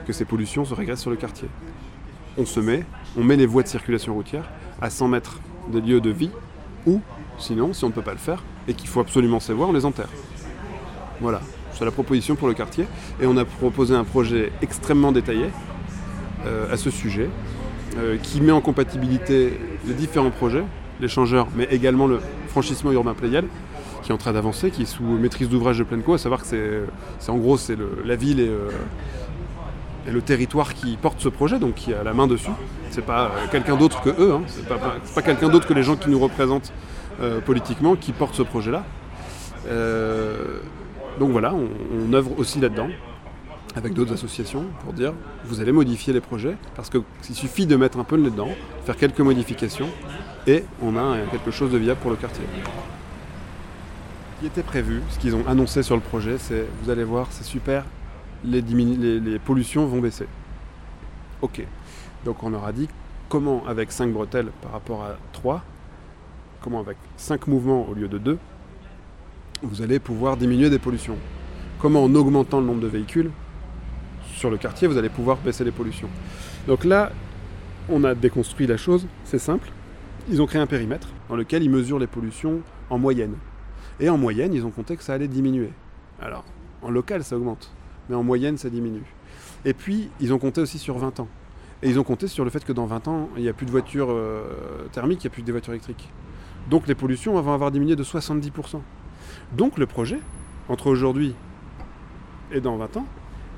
que 0.06 0.12
ces 0.12 0.24
pollutions 0.24 0.64
se 0.64 0.74
régressent 0.74 1.02
sur 1.02 1.10
le 1.10 1.16
quartier. 1.16 1.48
On 2.38 2.46
se 2.46 2.60
met, 2.60 2.84
on 3.16 3.22
met 3.22 3.36
les 3.36 3.44
voies 3.44 3.62
de 3.62 3.68
circulation 3.68 4.14
routière 4.14 4.48
à 4.80 4.88
100 4.88 5.08
mètres 5.08 5.38
des 5.70 5.80
lieux 5.80 6.00
de 6.00 6.10
vie, 6.10 6.30
ou 6.86 7.00
sinon, 7.38 7.72
si 7.72 7.84
on 7.84 7.88
ne 7.88 7.92
peut 7.92 8.02
pas 8.02 8.12
le 8.12 8.18
faire, 8.18 8.42
et 8.68 8.74
qu'il 8.74 8.88
faut 8.88 9.00
absolument 9.00 9.38
voies, 9.38 9.66
on 9.66 9.72
les 9.72 9.84
enterre. 9.84 10.08
Voilà, 11.20 11.40
c'est 11.72 11.84
la 11.84 11.90
proposition 11.90 12.36
pour 12.36 12.48
le 12.48 12.54
quartier. 12.54 12.86
Et 13.20 13.26
on 13.26 13.36
a 13.36 13.44
proposé 13.44 13.94
un 13.94 14.04
projet 14.04 14.52
extrêmement 14.62 15.12
détaillé 15.12 15.46
euh, 16.46 16.72
à 16.72 16.76
ce 16.76 16.90
sujet, 16.90 17.28
euh, 17.96 18.16
qui 18.22 18.40
met 18.40 18.52
en 18.52 18.60
compatibilité 18.60 19.58
les 19.86 19.94
différents 19.94 20.30
projets, 20.30 20.64
l'échangeur, 21.00 21.48
mais 21.56 21.64
également 21.70 22.06
le 22.06 22.20
franchissement 22.48 22.92
urbain 22.92 23.14
Playel, 23.14 23.44
qui 24.02 24.10
est 24.10 24.14
en 24.14 24.18
train 24.18 24.32
d'avancer, 24.32 24.70
qui 24.70 24.82
est 24.82 24.86
sous 24.86 25.04
maîtrise 25.04 25.48
d'ouvrage 25.48 25.78
de 25.78 25.84
Plenco, 25.84 26.14
à 26.14 26.18
savoir 26.18 26.42
que 26.42 26.86
c'est, 27.18 27.30
en 27.30 27.36
gros 27.36 27.56
c'est 27.56 27.76
la 28.04 28.16
ville 28.16 28.40
et, 28.40 28.48
euh, 28.48 28.70
et 30.06 30.10
le 30.10 30.22
territoire 30.22 30.74
qui 30.74 30.96
porte 30.96 31.20
ce 31.20 31.28
projet, 31.28 31.58
donc 31.58 31.74
qui 31.74 31.94
a 31.94 32.02
la 32.02 32.12
main 32.12 32.26
dessus. 32.26 32.50
C'est 32.90 33.04
pas 33.04 33.26
euh, 33.26 33.46
quelqu'un 33.50 33.76
d'autre 33.76 34.02
que 34.02 34.10
eux, 34.10 34.34
hein. 34.34 34.42
c'est 34.46 34.66
pas, 34.66 35.22
quelqu'un 35.22 35.48
d'autre 35.48 35.66
que 35.66 35.74
les 35.74 35.82
gens 35.82 35.96
qui 35.96 36.10
nous 36.10 36.18
représentent 36.18 36.72
euh, 37.20 37.40
politiquement 37.40 37.96
qui 37.96 38.12
portent 38.12 38.34
ce 38.34 38.42
projet-là. 38.42 38.84
Euh, 39.68 40.58
donc 41.20 41.30
voilà, 41.30 41.54
on, 41.54 42.12
œuvre 42.12 42.38
aussi 42.38 42.60
là-dedans 42.60 42.88
avec 43.74 43.94
d'autres 43.94 44.12
associations 44.12 44.66
pour 44.84 44.92
dire 44.92 45.14
vous 45.44 45.60
allez 45.60 45.72
modifier 45.72 46.12
les 46.12 46.20
projets 46.20 46.56
parce 46.74 46.90
qu'il 46.90 47.34
suffit 47.34 47.64
de 47.64 47.76
mettre 47.76 47.98
un 47.98 48.04
peu 48.04 48.16
le 48.16 48.22
nez 48.22 48.30
dedans, 48.30 48.50
faire 48.84 48.96
quelques 48.96 49.20
modifications 49.20 49.88
et 50.46 50.64
on 50.82 50.96
a 50.96 51.16
quelque 51.30 51.50
chose 51.50 51.70
de 51.70 51.78
viable 51.78 52.00
pour 52.00 52.10
le 52.10 52.16
quartier. 52.16 52.44
Ce 54.36 54.40
qui 54.40 54.46
était 54.46 54.62
prévu, 54.62 55.00
ce 55.08 55.18
qu'ils 55.18 55.36
ont 55.36 55.46
annoncé 55.46 55.82
sur 55.82 55.94
le 55.94 56.02
projet, 56.02 56.36
c'est 56.38 56.66
vous 56.82 56.90
allez 56.90 57.04
voir, 57.04 57.28
c'est 57.30 57.44
super, 57.44 57.84
les, 58.44 59.38
pollutions 59.38 59.86
vont 59.86 60.00
baisser. 60.00 60.26
Ok. 61.40 61.64
Donc 62.24 62.42
on 62.42 62.50
leur 62.50 62.64
a 62.64 62.72
dit 62.72 62.88
comment 63.28 63.64
avec 63.66 63.92
5 63.92 64.12
bretelles 64.12 64.50
par 64.60 64.72
rapport 64.72 65.02
à 65.04 65.16
3, 65.32 65.62
comment 66.60 66.80
avec 66.80 66.96
5 67.16 67.46
mouvements 67.46 67.88
au 67.88 67.94
lieu 67.94 68.08
de 68.08 68.18
2, 68.18 68.38
vous 69.62 69.82
allez 69.82 69.98
pouvoir 69.98 70.36
diminuer 70.36 70.70
des 70.70 70.78
pollutions. 70.78 71.16
Comment 71.78 72.04
en 72.04 72.14
augmentant 72.14 72.60
le 72.60 72.66
nombre 72.66 72.80
de 72.80 72.88
véhicules 72.88 73.30
sur 74.34 74.50
le 74.50 74.56
quartier, 74.56 74.88
vous 74.88 74.98
allez 74.98 75.08
pouvoir 75.08 75.38
baisser 75.38 75.64
les 75.64 75.70
pollutions. 75.70 76.08
Donc 76.66 76.84
là, 76.84 77.12
on 77.88 78.04
a 78.04 78.14
déconstruit 78.14 78.66
la 78.66 78.76
chose, 78.76 79.06
c'est 79.24 79.38
simple. 79.38 79.70
Ils 80.28 80.40
ont 80.40 80.46
créé 80.46 80.60
un 80.60 80.66
périmètre 80.66 81.08
dans 81.28 81.36
lequel 81.36 81.62
ils 81.62 81.70
mesurent 81.70 81.98
les 81.98 82.06
pollutions 82.06 82.60
en 82.90 82.98
moyenne. 82.98 83.34
Et 84.00 84.08
en 84.08 84.18
moyenne, 84.18 84.52
ils 84.54 84.64
ont 84.64 84.70
compté 84.70 84.96
que 84.96 85.02
ça 85.02 85.14
allait 85.14 85.28
diminuer. 85.28 85.70
Alors, 86.20 86.44
en 86.82 86.90
local, 86.90 87.24
ça 87.24 87.36
augmente, 87.36 87.72
mais 88.08 88.16
en 88.16 88.22
moyenne, 88.22 88.58
ça 88.58 88.70
diminue. 88.70 89.04
Et 89.64 89.74
puis, 89.74 90.10
ils 90.20 90.32
ont 90.32 90.38
compté 90.38 90.60
aussi 90.60 90.78
sur 90.78 90.98
20 90.98 91.20
ans. 91.20 91.28
Et 91.82 91.88
ils 91.88 91.98
ont 91.98 92.04
compté 92.04 92.28
sur 92.28 92.44
le 92.44 92.50
fait 92.50 92.64
que 92.64 92.72
dans 92.72 92.86
20 92.86 93.08
ans, 93.08 93.28
il 93.36 93.42
n'y 93.42 93.48
a 93.48 93.52
plus 93.52 93.66
de 93.66 93.70
voitures 93.70 94.10
euh, 94.10 94.44
thermiques, 94.92 95.24
il 95.24 95.26
n'y 95.26 95.32
a 95.32 95.34
plus 95.34 95.42
des 95.42 95.52
voitures 95.52 95.72
électriques. 95.72 96.08
Donc 96.70 96.86
les 96.86 96.94
pollutions 96.94 97.40
vont 97.40 97.52
avoir 97.52 97.70
diminué 97.72 97.96
de 97.96 98.04
70%. 98.04 98.80
Donc 99.56 99.78
le 99.78 99.86
projet, 99.86 100.20
entre 100.68 100.86
aujourd'hui 100.86 101.34
et 102.52 102.60
dans 102.60 102.76
20 102.76 102.98
ans, 102.98 103.06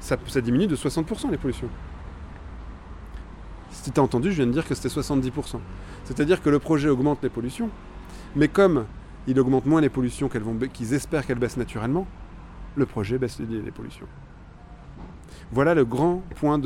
ça, 0.01 0.17
diminue 0.41 0.67
de 0.67 0.77
60% 0.77 1.31
les 1.31 1.37
pollutions. 1.37 1.69
Si 3.71 3.91
tu 3.91 4.01
as 4.01 4.03
entendu, 4.03 4.31
je 4.31 4.37
viens 4.37 4.47
de 4.47 4.53
dire 4.53 4.67
que 4.67 4.75
c'était 4.75 4.89
70%. 4.89 5.59
C'est-à-dire 6.05 6.43
que 6.43 6.49
le 6.49 6.59
projet 6.59 6.89
augmente 6.89 7.23
les 7.23 7.29
pollutions, 7.29 7.71
mais 8.37 8.49
comme 8.49 8.87
il 9.27 9.39
augmente 9.39 9.67
moins 9.67 9.81
les 9.81 9.89
pollutions 9.89 10.29
qu'ils 10.73 10.95
espèrent 10.95 11.27
qu'elles 11.27 11.39
baissent 11.39 11.57
naturellement, 11.57 12.07
le 12.77 12.87
projet 12.87 13.19
baisse 13.19 13.39
les 13.39 13.71
pollutions. 13.71 14.07
Voilà 15.53 15.75
le 15.75 15.85
grand 15.85 16.23
point 16.37 16.61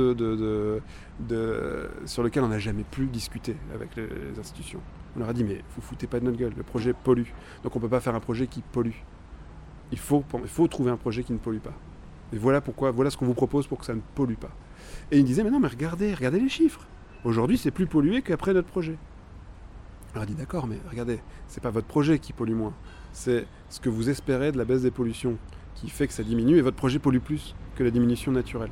sur 2.06 2.22
lequel 2.22 2.42
on 2.44 2.48
n'a 2.48 2.58
jamais 2.58 2.84
pu 2.84 3.06
discuter 3.06 3.56
avec 3.74 3.96
les, 3.96 4.08
institutions. 4.38 4.80
On 5.16 5.20
leur 5.20 5.28
a 5.28 5.32
dit 5.32 5.44
mais 5.44 5.62
vous 5.74 5.82
foutez 5.82 6.06
pas 6.06 6.20
de 6.20 6.24
notre 6.24 6.38
gueule, 6.38 6.52
le 6.56 6.62
projet 6.62 6.92
pollue. 6.92 7.28
Donc 7.62 7.74
on 7.74 7.78
ne 7.78 7.84
peut 7.84 7.90
pas 7.90 8.00
faire 8.00 8.14
un 8.14 8.20
projet 8.20 8.46
qui 8.46 8.62
pollue. 8.62 8.94
Il 9.90 9.98
faut, 9.98 10.24
il 10.42 10.48
faut 10.48 10.68
trouver 10.68 10.90
un 10.90 10.96
projet 10.96 11.22
qui 11.22 11.32
ne 11.32 11.38
pollue 11.38 11.58
pas. 11.58 11.74
Et 12.32 12.38
voilà 12.38 12.60
pourquoi, 12.60 12.90
voilà 12.90 13.10
ce 13.10 13.16
qu'on 13.16 13.24
vous 13.26 13.34
propose 13.34 13.66
pour 13.66 13.78
que 13.78 13.86
ça 13.86 13.94
ne 13.94 14.00
pollue 14.14 14.34
pas. 14.34 14.50
Et 15.10 15.18
ils 15.18 15.24
disaient 15.24 15.44
mais 15.44 15.50
non 15.50 15.60
mais 15.60 15.68
regardez, 15.68 16.14
regardez 16.14 16.40
les 16.40 16.48
chiffres. 16.48 16.86
Aujourd'hui 17.24 17.58
c'est 17.58 17.70
plus 17.70 17.86
pollué 17.86 18.22
qu'après 18.22 18.52
notre 18.54 18.68
projet. 18.68 18.96
On 20.10 20.14
leur 20.14 20.22
a 20.22 20.26
dit 20.26 20.34
d'accord 20.34 20.66
mais 20.66 20.78
regardez, 20.90 21.20
c'est 21.46 21.62
pas 21.62 21.70
votre 21.70 21.86
projet 21.86 22.18
qui 22.18 22.32
pollue 22.32 22.54
moins, 22.54 22.74
c'est 23.12 23.46
ce 23.68 23.80
que 23.80 23.88
vous 23.88 24.08
espérez 24.08 24.52
de 24.52 24.58
la 24.58 24.64
baisse 24.64 24.82
des 24.82 24.90
pollutions 24.90 25.36
qui 25.80 25.88
fait 25.90 26.06
que 26.06 26.12
ça 26.12 26.22
diminue 26.22 26.56
et 26.56 26.62
votre 26.62 26.76
projet 26.76 26.98
pollue 26.98 27.18
plus 27.20 27.54
que 27.76 27.84
la 27.84 27.90
diminution 27.90 28.32
naturelle. 28.32 28.70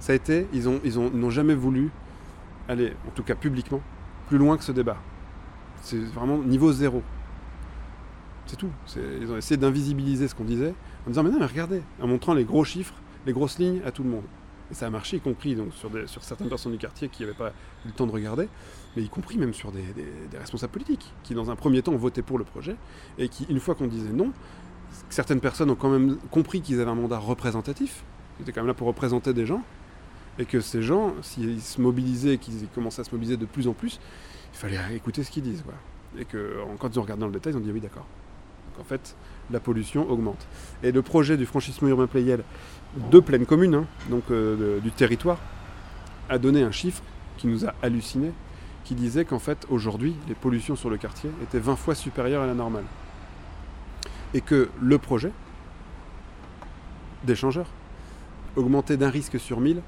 Ça 0.00 0.12
a 0.12 0.16
été, 0.16 0.46
ils 0.52 0.68
ont, 0.68 0.80
ils 0.84 0.98
ont, 0.98 1.10
ils 1.12 1.18
n'ont 1.20 1.30
jamais 1.30 1.54
voulu 1.54 1.90
aller, 2.68 2.92
en 3.06 3.10
tout 3.10 3.22
cas 3.22 3.34
publiquement, 3.34 3.80
plus 4.28 4.38
loin 4.38 4.56
que 4.56 4.64
ce 4.64 4.72
débat. 4.72 4.96
C'est 5.82 5.98
vraiment 5.98 6.38
niveau 6.38 6.72
zéro. 6.72 7.02
C'est 8.46 8.56
tout. 8.56 8.70
Ils 8.96 9.30
ont 9.30 9.36
essayé 9.36 9.56
d'invisibiliser 9.58 10.28
ce 10.28 10.34
qu'on 10.34 10.44
disait 10.44 10.74
en 11.06 11.10
disant 11.10 11.22
mais 11.22 11.30
non 11.30 11.38
mais 11.38 11.46
regardez, 11.46 11.82
en 12.00 12.06
montrant 12.06 12.32
les 12.34 12.44
gros 12.44 12.64
chiffres, 12.64 12.94
les 13.26 13.32
grosses 13.32 13.58
lignes 13.58 13.80
à 13.84 13.90
tout 13.92 14.02
le 14.02 14.08
monde. 14.10 14.24
Et 14.70 14.74
ça 14.74 14.86
a 14.86 14.90
marché, 14.90 15.16
y 15.16 15.20
compris 15.20 15.54
donc, 15.54 15.72
sur, 15.72 15.90
certaines 16.22 16.48
personnes 16.48 16.72
du 16.72 16.78
quartier 16.78 17.08
qui 17.08 17.22
n'avaient 17.22 17.34
pas 17.34 17.48
eu 17.84 17.88
le 17.88 17.92
temps 17.92 18.06
de 18.06 18.12
regarder, 18.12 18.48
mais 18.96 19.02
y 19.02 19.08
compris 19.08 19.38
même 19.38 19.54
sur 19.54 19.72
des- 19.72 19.82
des 20.30 20.38
responsables 20.38 20.72
politiques, 20.72 21.10
qui 21.22 21.34
dans 21.34 21.50
un 21.50 21.56
premier 21.56 21.80
temps 21.80 21.92
ont 21.92 21.96
voté 21.98 22.20
pour 22.20 22.36
le 22.38 22.44
projet, 22.44 22.76
et 23.16 23.28
qui, 23.30 23.46
une 23.48 23.60
fois 23.60 23.74
qu'on 23.74 23.86
disait 23.86 24.12
non, 24.12 24.30
certaines 25.10 25.40
personnes 25.40 25.70
ont 25.70 25.76
quand 25.76 25.90
même 25.90 26.16
compris 26.30 26.60
qu'ils 26.60 26.80
avaient 26.80 26.90
un 26.90 26.94
mandat 26.94 27.18
représentatif, 27.18 28.04
ils 28.38 28.42
étaient 28.42 28.52
quand 28.52 28.60
même 28.60 28.68
là 28.68 28.74
pour 28.74 28.86
représenter 28.86 29.32
des 29.32 29.46
gens, 29.46 29.62
et 30.38 30.44
que 30.44 30.60
ces 30.60 30.82
gens, 30.82 31.14
s'ils 31.22 31.60
se 31.60 31.80
mobilisaient, 31.80 32.38
qu'ils 32.38 32.68
commençaient 32.74 33.00
à 33.00 33.04
se 33.04 33.10
mobiliser 33.12 33.36
de 33.36 33.46
plus 33.46 33.66
en 33.66 33.72
plus, 33.72 34.00
il 34.52 34.58
fallait 34.58 34.78
écouter 34.94 35.24
ce 35.24 35.30
qu'ils 35.30 35.42
disent. 35.42 35.64
Et 36.18 36.24
que 36.24 36.56
quand 36.78 36.88
ils 36.94 36.98
ont 36.98 37.02
regardé 37.02 37.20
dans 37.20 37.26
le 37.26 37.32
détail, 37.32 37.52
ils 37.52 37.56
ont 37.56 37.60
dit 37.60 37.72
oui 37.72 37.80
d'accord. 37.80 38.06
Donc 38.66 38.80
en 38.80 38.88
fait, 38.88 39.16
la 39.50 39.60
pollution 39.60 40.08
augmente. 40.10 40.46
Et 40.82 40.92
le 40.92 41.02
projet 41.02 41.36
du 41.36 41.46
franchissement 41.46 41.88
urbain 41.88 42.06
Playel 42.06 42.44
de 43.10 43.20
pleine 43.20 43.46
commune, 43.46 43.74
hein, 43.74 43.86
donc 44.10 44.24
euh, 44.30 44.80
du 44.80 44.90
territoire, 44.90 45.38
a 46.28 46.38
donné 46.38 46.62
un 46.62 46.70
chiffre 46.70 47.02
qui 47.36 47.46
nous 47.46 47.66
a 47.66 47.74
halluciné, 47.82 48.32
qui 48.84 48.94
disait 48.94 49.24
qu'en 49.24 49.38
fait 49.38 49.66
aujourd'hui, 49.70 50.14
les 50.28 50.34
pollutions 50.34 50.76
sur 50.76 50.88
le 50.88 50.96
quartier 50.96 51.30
étaient 51.42 51.58
20 51.58 51.76
fois 51.76 51.94
supérieures 51.94 52.42
à 52.42 52.46
la 52.46 52.54
normale. 52.54 52.84
Et 54.34 54.40
que 54.40 54.68
le 54.80 54.98
projet 54.98 55.32
d'échangeur 57.24 57.66
augmentait 58.56 58.96
d'un 58.96 59.10
risque 59.10 59.38
sur 59.40 59.60
1000 59.60 59.82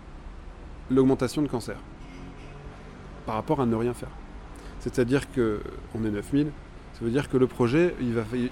l'augmentation 0.90 1.42
de 1.42 1.48
cancer 1.48 1.76
par 3.26 3.34
rapport 3.36 3.60
à 3.60 3.66
ne 3.66 3.76
rien 3.76 3.94
faire. 3.94 4.08
C'est-à-dire 4.80 5.30
que 5.30 5.60
on 5.94 6.04
est 6.04 6.10
9000, 6.10 6.50
ça 6.94 7.04
veut 7.04 7.10
dire 7.10 7.28
que 7.28 7.36
le 7.36 7.46
projet, 7.46 7.94
il 8.00 8.14
va, 8.14 8.22
il- 8.34 8.50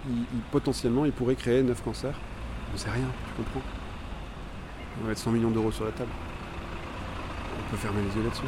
potentiellement, 0.53 1.05
il 1.05 1.13
pourrait 1.13 1.35
créer 1.37 1.63
9 1.63 1.83
cancers. 1.83 2.19
On 2.75 2.77
sait 2.77 2.91
rien, 2.91 3.07
tu 3.29 3.43
comprends? 3.43 3.63
On 4.99 5.03
va 5.05 5.09
mettre 5.09 5.21
100 5.21 5.31
millions 5.33 5.51
d'euros 5.51 5.73
sur 5.73 5.85
la 5.85 5.93
table. 5.93 6.11
On 7.67 7.71
peut 7.71 7.77
fermer 7.77 8.03
les 8.03 8.15
yeux 8.17 8.23
là-dessus. 8.25 8.43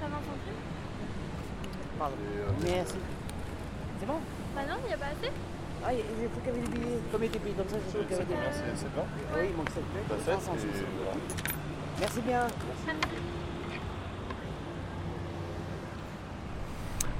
Ça 0.00 0.08
m'entend 0.08 0.38
plus 1.98 2.68
Merci. 2.70 2.94
C'est 4.00 4.06
bon? 4.06 4.18
Bah 4.54 4.62
non, 4.68 4.76
il 4.84 4.88
n'y 4.88 4.94
a 4.94 4.96
pas 4.96 5.06
assez. 5.06 5.32
Ah, 5.86 5.92
il 5.92 6.28
faut 6.28 6.40
qu'il 6.40 6.52
y 6.52 6.56
avait 6.56 6.66
des 6.66 6.78
billets. 6.78 7.00
Comme 7.12 7.22
il 7.22 7.26
y 7.26 7.28
a 7.28 7.32
des 7.32 7.38
billets 7.38 7.54
comme 7.54 7.68
ça, 7.68 7.76
il 7.76 7.92
faut 7.92 7.98
qu'il 7.98 8.10
y 8.10 8.14
avait 8.14 8.24
des 8.24 8.34
billets. 8.34 8.74
C'est 8.74 8.94
bon 8.94 9.02
Oui, 9.34 9.46
il 9.50 9.56
manque 9.56 9.70
7 9.70 9.82
billets. 9.92 10.84
Merci 12.00 12.20
bien. 12.22 12.46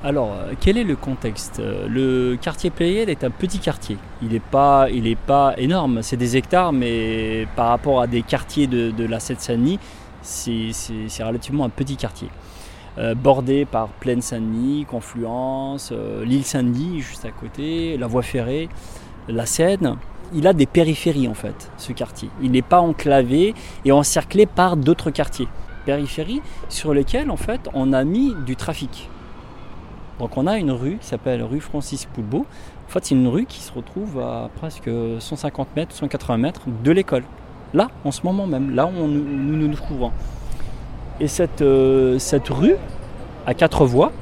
Alors, 0.03 0.35
euh, 0.35 0.53
quel 0.61 0.77
est 0.77 0.85
le 0.85 0.97
contexte? 0.97 1.61
Euh, 1.61 1.87
Le 1.89 2.37
quartier 2.37 2.71
Playel 2.71 3.09
est 3.09 3.25
un 3.25 3.31
petit 3.31 3.59
quartier. 3.59 3.97
Il 4.21 4.29
n'est 4.29 4.41
pas, 4.41 4.89
il 4.91 5.07
est 5.07 5.19
pas 5.19 5.55
énorme. 5.57 6.03
C'est 6.03 6.19
des 6.19 6.37
hectares, 6.37 6.73
mais 6.73 7.47
par 7.57 7.69
rapport 7.69 8.03
à 8.03 8.07
des 8.07 8.23
quartiers 8.23 8.67
de, 8.67 8.91
de 8.91 9.05
la 9.07 9.19
Seine-Saint-Denis, 9.21 9.79
c'est 10.21 11.23
relativement 11.23 11.65
un 11.65 11.71
petit 11.71 11.97
quartier. 11.97 12.29
Euh, 12.97 13.17
bordé 13.17 13.65
par 13.65 13.89
Plaine 13.89 14.23
Saint-Denis, 14.23 14.87
Confluence, 14.89 15.91
euh, 15.93 16.25
l'île 16.25 16.45
Saint-Denis 16.45 17.01
juste 17.01 17.25
à 17.25 17.33
côté, 17.33 17.97
la 17.97 18.07
voie 18.07 18.23
ferrée, 18.23 18.69
la 19.29 19.47
Seine. 19.47 19.97
Il 20.33 20.47
a 20.47 20.53
des 20.53 20.67
périphéries 20.67 21.27
en 21.27 21.35
fait, 21.35 21.73
ce 21.77 21.93
quartier. 21.93 22.31
Il 22.41 22.53
n'est 22.53 22.63
pas 22.63 22.81
enclavé 22.81 23.55
et 23.85 23.91
encerclé 23.91 24.47
par 24.47 24.77
d'autres 24.77 25.11
quartiers. 25.11 25.49
Périphéries 25.87 26.41
sur 26.69 26.95
lesquelles 26.95 27.31
en 27.33 27.37
fait 27.37 27.69
on 27.75 27.93
a 27.93 28.05
mis 28.05 28.33
du 28.47 28.55
trafic. 28.55 29.11
Donc 30.21 30.37
on 30.37 30.47
a 30.47 30.59
une 30.59 30.71
rue 30.71 30.99
qui 30.99 31.07
s'appelle 31.07 31.43
rue 31.43 31.61
Francis 31.61 32.07
Poulbeau. 32.07 32.47
En 32.87 32.91
fait, 32.91 33.05
c'est 33.07 33.15
une 33.17 33.27
rue 33.27 33.47
qui 33.47 33.61
se 33.61 33.73
retrouve 33.73 34.21
à 34.21 34.51
presque 34.55 34.89
150 35.19 35.75
mètres, 35.75 35.95
180 35.95 36.37
mètres 36.37 36.63
de 36.85 36.91
l'école. 36.93 37.25
Là, 37.73 37.89
en 38.05 38.13
ce 38.13 38.23
moment 38.23 38.47
même, 38.47 38.73
là 38.75 38.87
où 38.87 38.93
nous 38.93 39.09
nous, 39.09 39.57
nous 39.57 39.75
trouvons. 39.75 40.13
Et 41.21 41.29
cette, 41.29 41.63
euh, 41.63 42.19
cette 42.19 42.49
rue 42.49 42.77
a 43.47 43.55
quatre 43.55 43.87
voies, 43.87 44.13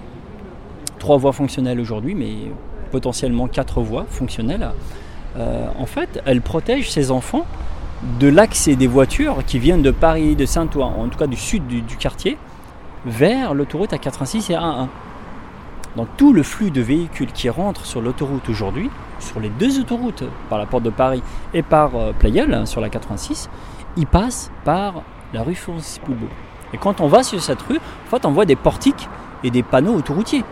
trois 0.98 1.16
voies 1.16 1.32
fonctionnelles 1.32 1.80
aujourd'hui, 1.80 2.14
mais 2.14 2.52
potentiellement 2.90 3.48
quatre 3.48 3.80
voies 3.80 4.06
fonctionnelles. 4.08 4.70
Euh, 5.38 5.66
en 5.78 5.86
fait, 5.86 6.22
elle 6.26 6.42
protège 6.42 6.90
ses 6.90 7.10
enfants 7.10 7.46
de 8.20 8.28
l'accès 8.28 8.76
des 8.76 8.86
voitures 8.86 9.44
qui 9.46 9.58
viennent 9.58 9.82
de 9.82 9.90
Paris, 9.90 10.36
de 10.36 10.44
Saint-Ouen, 10.44 10.92
en 10.98 11.08
tout 11.08 11.18
cas 11.18 11.26
du 11.26 11.36
sud 11.36 11.66
du, 11.66 11.96
quartier, 11.96 12.36
vers 13.06 13.54
l'autoroute 13.54 13.92
A86 13.92 14.52
et 14.52 14.56
A1. 14.56 14.88
Donc 15.96 16.08
tout 16.16 16.32
le 16.32 16.42
flux 16.42 16.70
de 16.70 16.80
véhicules 16.80 17.32
qui 17.32 17.48
rentrent 17.48 17.86
sur 17.86 18.00
l'autoroute 18.00 18.48
aujourd'hui, 18.48 18.90
sur 19.18 19.40
les 19.40 19.50
deux 19.50 19.80
autoroutes, 19.80 20.24
par 20.50 20.58
la 20.58 20.66
porte 20.66 20.82
de 20.82 20.90
Paris 20.90 21.22
et 21.54 21.62
par 21.62 21.94
euh, 21.96 22.12
Pleyel, 22.18 22.52
hein, 22.52 22.66
sur 22.66 22.80
la 22.80 22.88
86, 22.88 23.48
il 23.96 24.06
passe 24.06 24.50
par 24.64 25.02
la 25.32 25.42
rue 25.42 25.54
Francis 25.54 25.98
Poulbeau. 25.98 26.28
Et 26.72 26.78
quand 26.78 27.00
on 27.00 27.08
va 27.08 27.22
sur 27.22 27.40
cette 27.40 27.62
rue, 27.62 27.78
en 27.78 28.10
fait, 28.10 28.24
on 28.24 28.32
voit 28.32 28.44
des 28.44 28.56
portiques 28.56 29.08
et 29.44 29.50
des 29.50 29.62
panneaux 29.62 29.94
autoroutiers. 29.94 30.44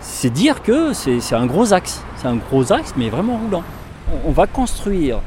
C'est 0.00 0.30
dire 0.30 0.62
que 0.62 0.92
c'est 0.92 1.34
un 1.34 1.46
gros 1.46 1.72
axe. 1.72 2.04
C'est 2.16 2.26
un 2.26 2.36
gros 2.36 2.72
axe, 2.72 2.94
mais 2.96 3.08
vraiment 3.08 3.36
roulant. 3.36 3.62
On, 4.26 4.32
va 4.32 4.46
construire 4.46 5.20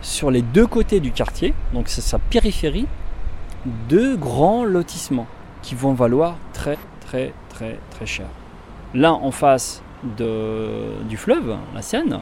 sur 0.00 0.30
les 0.30 0.42
deux 0.42 0.66
côtés 0.66 1.00
du 1.00 1.12
quartier, 1.12 1.54
donc 1.74 1.88
c'est 1.88 2.00
sa 2.00 2.18
périphérie, 2.18 2.86
deux 3.88 4.16
grands 4.16 4.64
lotissements 4.64 5.26
qui 5.60 5.74
vont 5.74 5.92
valoir 5.92 6.36
très 6.52 6.78
très 7.00 7.32
très 7.50 7.78
très 7.90 8.06
cher. 8.06 8.26
L'un 8.94 9.12
en 9.12 9.30
face 9.32 9.82
du 10.02 11.16
fleuve, 11.16 11.56
la 11.74 11.82
Seine, 11.82 12.20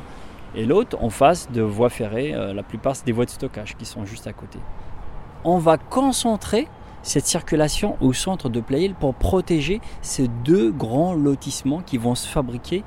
et 0.54 0.64
l'autre 0.64 0.96
en 1.00 1.10
face 1.10 1.50
de 1.50 1.62
voies 1.62 1.90
ferrées, 1.90 2.34
euh, 2.34 2.52
la 2.52 2.62
plupart 2.62 2.94
des 3.06 3.12
voies 3.12 3.24
de 3.24 3.30
stockage 3.30 3.76
qui 3.76 3.84
sont 3.84 4.04
juste 4.04 4.26
à 4.26 4.32
côté. 4.32 4.58
On 5.44 5.58
va 5.58 5.78
concentrer 5.78 6.66
cette 7.02 7.26
circulation 7.26 7.96
au 8.00 8.12
centre 8.12 8.48
de 8.48 8.60
Playel 8.60 8.94
pour 8.94 9.14
protéger 9.14 9.80
ces 10.02 10.28
deux 10.28 10.70
grands 10.70 11.14
lotissements 11.14 11.80
qui 11.80 11.98
vont 11.98 12.14
se 12.14 12.28
fabriquer 12.28 12.84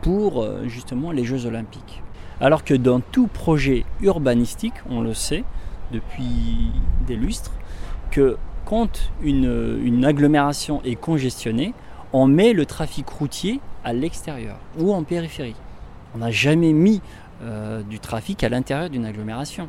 pour 0.00 0.42
euh, 0.42 0.66
justement 0.66 1.12
les 1.12 1.24
Jeux 1.24 1.46
Olympiques. 1.46 2.02
Alors 2.40 2.64
que 2.64 2.74
dans 2.74 3.00
tout 3.00 3.28
projet 3.28 3.84
urbanistique, 4.00 4.74
on 4.90 5.00
le 5.00 5.14
sait 5.14 5.44
depuis 5.92 6.72
des 7.06 7.16
lustres, 7.16 7.52
que 8.10 8.36
quand 8.64 9.10
une, 9.22 9.80
une 9.84 10.04
agglomération 10.04 10.82
est 10.84 10.96
congestionnée, 10.96 11.74
on 12.12 12.26
met 12.26 12.52
le 12.52 12.66
trafic 12.66 13.08
routier 13.08 13.60
à 13.84 13.92
l'extérieur 13.92 14.56
ou 14.78 14.92
en 14.92 15.02
périphérie. 15.02 15.56
On 16.14 16.18
n'a 16.18 16.30
jamais 16.30 16.72
mis 16.72 17.00
euh, 17.42 17.82
du 17.82 17.98
trafic 17.98 18.44
à 18.44 18.48
l'intérieur 18.48 18.90
d'une 18.90 19.04
agglomération. 19.04 19.68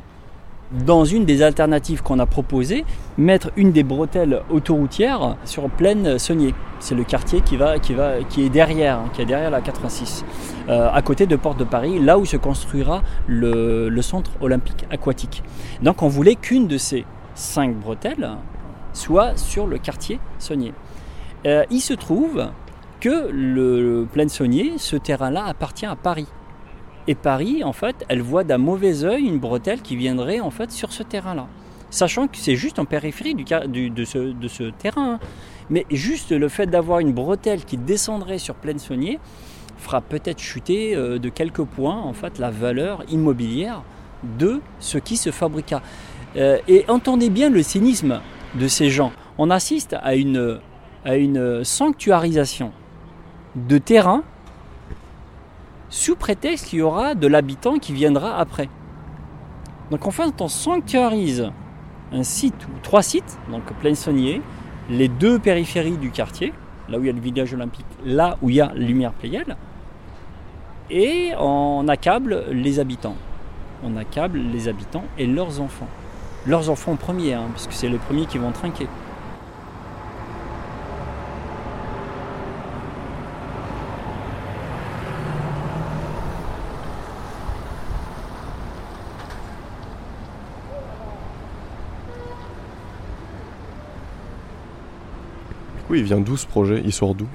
Dans 0.72 1.04
une 1.04 1.24
des 1.24 1.42
alternatives 1.42 2.02
qu'on 2.02 2.18
a 2.18 2.26
proposées, 2.26 2.84
mettre 3.18 3.50
une 3.56 3.70
des 3.70 3.82
bretelles 3.82 4.42
autoroutières 4.50 5.36
sur 5.44 5.68
Plaine 5.68 6.18
Saunier. 6.18 6.54
C'est 6.80 6.94
le 6.94 7.04
quartier 7.04 7.42
qui, 7.42 7.54
est 7.54 8.48
derrière, 8.48 9.00
qui 9.12 9.22
est 9.22 9.26
derrière 9.26 9.50
la 9.50 9.60
86, 9.60 10.24
euh, 10.68 10.88
à 10.92 11.02
côté 11.02 11.26
de 11.26 11.36
Porte 11.36 11.58
de 11.58 11.64
Paris, 11.64 11.98
là 12.00 12.18
où 12.18 12.24
se 12.24 12.36
construira 12.36 13.02
le, 13.28 13.90
centre 14.00 14.30
olympique 14.40 14.86
aquatique. 14.90 15.42
Donc 15.82 16.02
on 16.02 16.08
voulait 16.08 16.34
qu'une 16.34 16.66
de 16.66 16.78
ces 16.78 17.04
cinq 17.34 17.76
bretelles 17.76 18.30
soit 18.92 19.36
sur 19.36 19.66
le 19.66 19.78
quartier 19.78 20.18
Saunier. 20.38 20.72
Euh, 21.46 21.64
il 21.70 21.80
se 21.80 21.94
trouve 21.94 22.48
que 23.00 23.28
le 23.30 24.06
Plaine 24.10 24.28
Saunier, 24.30 24.74
ce 24.78 24.96
terrain-là 24.96 25.44
appartient 25.44 25.86
à 25.86 25.94
Paris. 25.94 26.26
Et 27.06 27.14
Paris, 27.14 27.62
en 27.64 27.72
fait, 27.72 28.04
elle 28.08 28.22
voit 28.22 28.44
d'un 28.44 28.58
mauvais 28.58 29.04
œil 29.04 29.24
une 29.24 29.38
bretelle 29.38 29.82
qui 29.82 29.96
viendrait 29.96 30.40
en 30.40 30.50
fait 30.50 30.70
sur 30.70 30.92
ce 30.92 31.02
terrain-là. 31.02 31.46
Sachant 31.90 32.26
que 32.26 32.36
c'est 32.38 32.56
juste 32.56 32.78
en 32.78 32.86
périphérie 32.86 33.34
du, 33.34 33.90
de, 33.90 34.04
ce, 34.04 34.18
de 34.18 34.48
ce 34.48 34.64
terrain. 34.70 35.14
hein. 35.14 35.20
Mais 35.70 35.86
juste 35.90 36.32
le 36.32 36.48
fait 36.48 36.66
d'avoir 36.66 36.98
une 36.98 37.12
bretelle 37.12 37.64
qui 37.64 37.76
descendrait 37.76 38.38
sur 38.38 38.54
pleine 38.54 38.78
saunier 38.78 39.18
fera 39.78 40.00
peut-être 40.00 40.40
chuter 40.40 40.94
euh, 40.94 41.18
de 41.18 41.28
quelques 41.28 41.64
points 41.64 42.00
en 42.00 42.12
fait 42.12 42.38
la 42.38 42.50
valeur 42.50 43.02
immobilière 43.10 43.82
de 44.38 44.60
ce 44.80 44.98
qui 44.98 45.16
se 45.16 45.30
fabriqua. 45.30 45.82
Euh, 46.36 46.58
et 46.68 46.84
entendez 46.88 47.30
bien 47.30 47.50
le 47.50 47.62
cynisme 47.62 48.20
de 48.54 48.66
ces 48.66 48.88
gens. 48.90 49.12
On 49.38 49.50
assiste 49.50 49.96
à 50.02 50.14
une, 50.16 50.58
à 51.04 51.16
une 51.16 51.64
sanctuarisation 51.64 52.72
de 53.56 53.78
terrain 53.78 54.24
sous 55.94 56.16
prétexte 56.16 56.66
qu'il 56.66 56.80
y 56.80 56.82
aura 56.82 57.14
de 57.14 57.28
l'habitant 57.28 57.78
qui 57.78 57.92
viendra 57.92 58.36
après. 58.36 58.68
Donc 59.92 60.04
en 60.08 60.10
fait, 60.10 60.40
on 60.40 60.48
sanctuarise 60.48 61.52
un 62.10 62.24
site 62.24 62.66
ou 62.66 62.80
trois 62.82 63.02
sites, 63.02 63.38
donc 63.48 63.62
Plaine-Saunier, 63.74 64.42
les 64.90 65.06
deux 65.06 65.38
périphéries 65.38 65.96
du 65.96 66.10
quartier, 66.10 66.52
là 66.88 66.98
où 66.98 67.02
il 67.02 67.06
y 67.06 67.10
a 67.10 67.12
le 67.12 67.20
village 67.20 67.54
olympique, 67.54 67.86
là 68.04 68.36
où 68.42 68.50
il 68.50 68.56
y 68.56 68.60
a 68.60 68.72
Lumière 68.74 69.12
Pléiel, 69.12 69.56
et 70.90 71.30
on 71.38 71.86
accable 71.86 72.44
les 72.50 72.80
habitants. 72.80 73.16
On 73.84 73.96
accable 73.96 74.38
les 74.38 74.66
habitants 74.66 75.04
et 75.16 75.28
leurs 75.28 75.60
enfants. 75.60 75.88
Leurs 76.44 76.70
enfants 76.70 76.92
en 76.92 76.96
premier, 76.96 77.34
hein, 77.34 77.46
puisque 77.54 77.72
c'est 77.72 77.88
les 77.88 77.98
premiers 77.98 78.26
qui 78.26 78.38
vont 78.38 78.50
trinquer. 78.50 78.88
Il 95.96 96.04
vient 96.04 96.20
d'où 96.20 96.36
ce 96.36 96.46
projet? 96.46 96.82
Il 96.84 96.92
sort 96.92 97.14
d'où? 97.14 97.26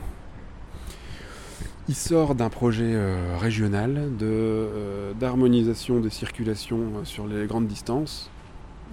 Il 1.88 1.96
sort 1.96 2.36
d'un 2.36 2.50
projet 2.50 2.84
euh, 2.94 3.36
régional 3.40 4.16
de, 4.18 4.26
euh, 4.26 5.14
d'harmonisation 5.20 6.00
des 6.00 6.12
circulations 6.12 6.78
euh, 6.80 7.04
sur 7.06 7.26
les 7.26 7.48
grandes 7.48 7.66
distances 7.68 8.30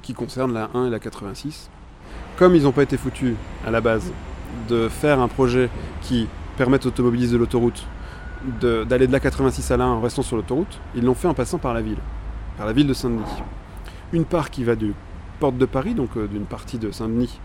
qui 0.02 0.14
concerne 0.14 0.52
la 0.54 0.70
1 0.72 0.86
et 0.86 0.90
la 0.90 0.98
86. 0.98 1.68
Comme 2.38 2.54
ils 2.54 2.62
n'ont 2.62 2.72
pas 2.72 2.82
été 2.84 2.96
foutus 2.96 3.34
à 3.66 3.70
la 3.70 3.80
base 3.82 4.12
de 4.68 4.88
faire 4.88 5.20
un 5.20 5.28
projet 5.28 5.68
qui 6.00 6.26
permette 6.56 6.86
aux 6.86 6.88
automobilistes 6.88 7.32
de 7.32 7.36
l'autoroute 7.38 7.84
de- 8.62 8.84
d'aller 8.84 9.06
de 9.06 9.12
la 9.12 9.20
86 9.20 9.70
à 9.72 9.76
la 9.76 9.84
1 9.84 9.88
en 9.88 10.00
restant 10.00 10.22
sur 10.22 10.36
l'autoroute, 10.36 10.78
ils 10.94 11.04
l'ont 11.04 11.14
fait 11.14 11.28
en 11.28 11.34
passant 11.34 11.58
par 11.58 11.74
la 11.74 11.82
ville, 11.82 11.98
par 12.56 12.66
la 12.66 12.72
ville 12.72 12.86
de 12.86 12.94
Saint-Denis. 12.94 13.42
Une 14.12 14.24
part 14.24 14.50
qui 14.50 14.64
va 14.64 14.74
du 14.76 14.94
porte 15.40 15.58
de 15.58 15.66
Paris, 15.66 15.94
donc 15.94 16.16
d'une 16.30 16.44
partie 16.46 16.78
de 16.78 16.90
Saint-Denis, 16.90 17.40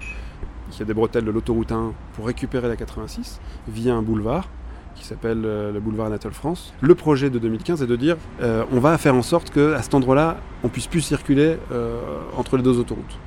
qui 0.71 0.81
a 0.81 0.85
des 0.85 0.93
bretelles 0.93 1.25
de 1.25 1.31
l'autoroute 1.31 1.71
1 1.71 1.93
pour 2.13 2.25
récupérer 2.25 2.67
la 2.67 2.75
86, 2.75 3.39
via 3.67 3.93
un 3.95 4.01
boulevard 4.01 4.47
qui 4.95 5.05
s'appelle 5.05 5.43
euh, 5.45 5.71
le 5.71 5.79
boulevard 5.79 6.07
Anatole 6.07 6.33
France. 6.33 6.73
Le 6.81 6.95
projet 6.95 7.29
de 7.29 7.39
2015 7.39 7.81
est 7.81 7.87
de 7.87 7.95
dire 7.95 8.17
euh, 8.41 8.65
on 8.73 8.79
va 8.79 8.97
faire 8.97 9.15
en 9.15 9.21
sorte 9.21 9.49
qu'à 9.49 9.81
cet 9.81 9.93
endroit-là, 9.93 10.37
on 10.63 10.67
puisse 10.69 10.87
plus 10.87 11.01
circuler 11.01 11.57
euh, 11.71 11.99
entre 12.37 12.57
les 12.57 12.63
deux 12.63 12.77
autoroutes. 12.77 13.17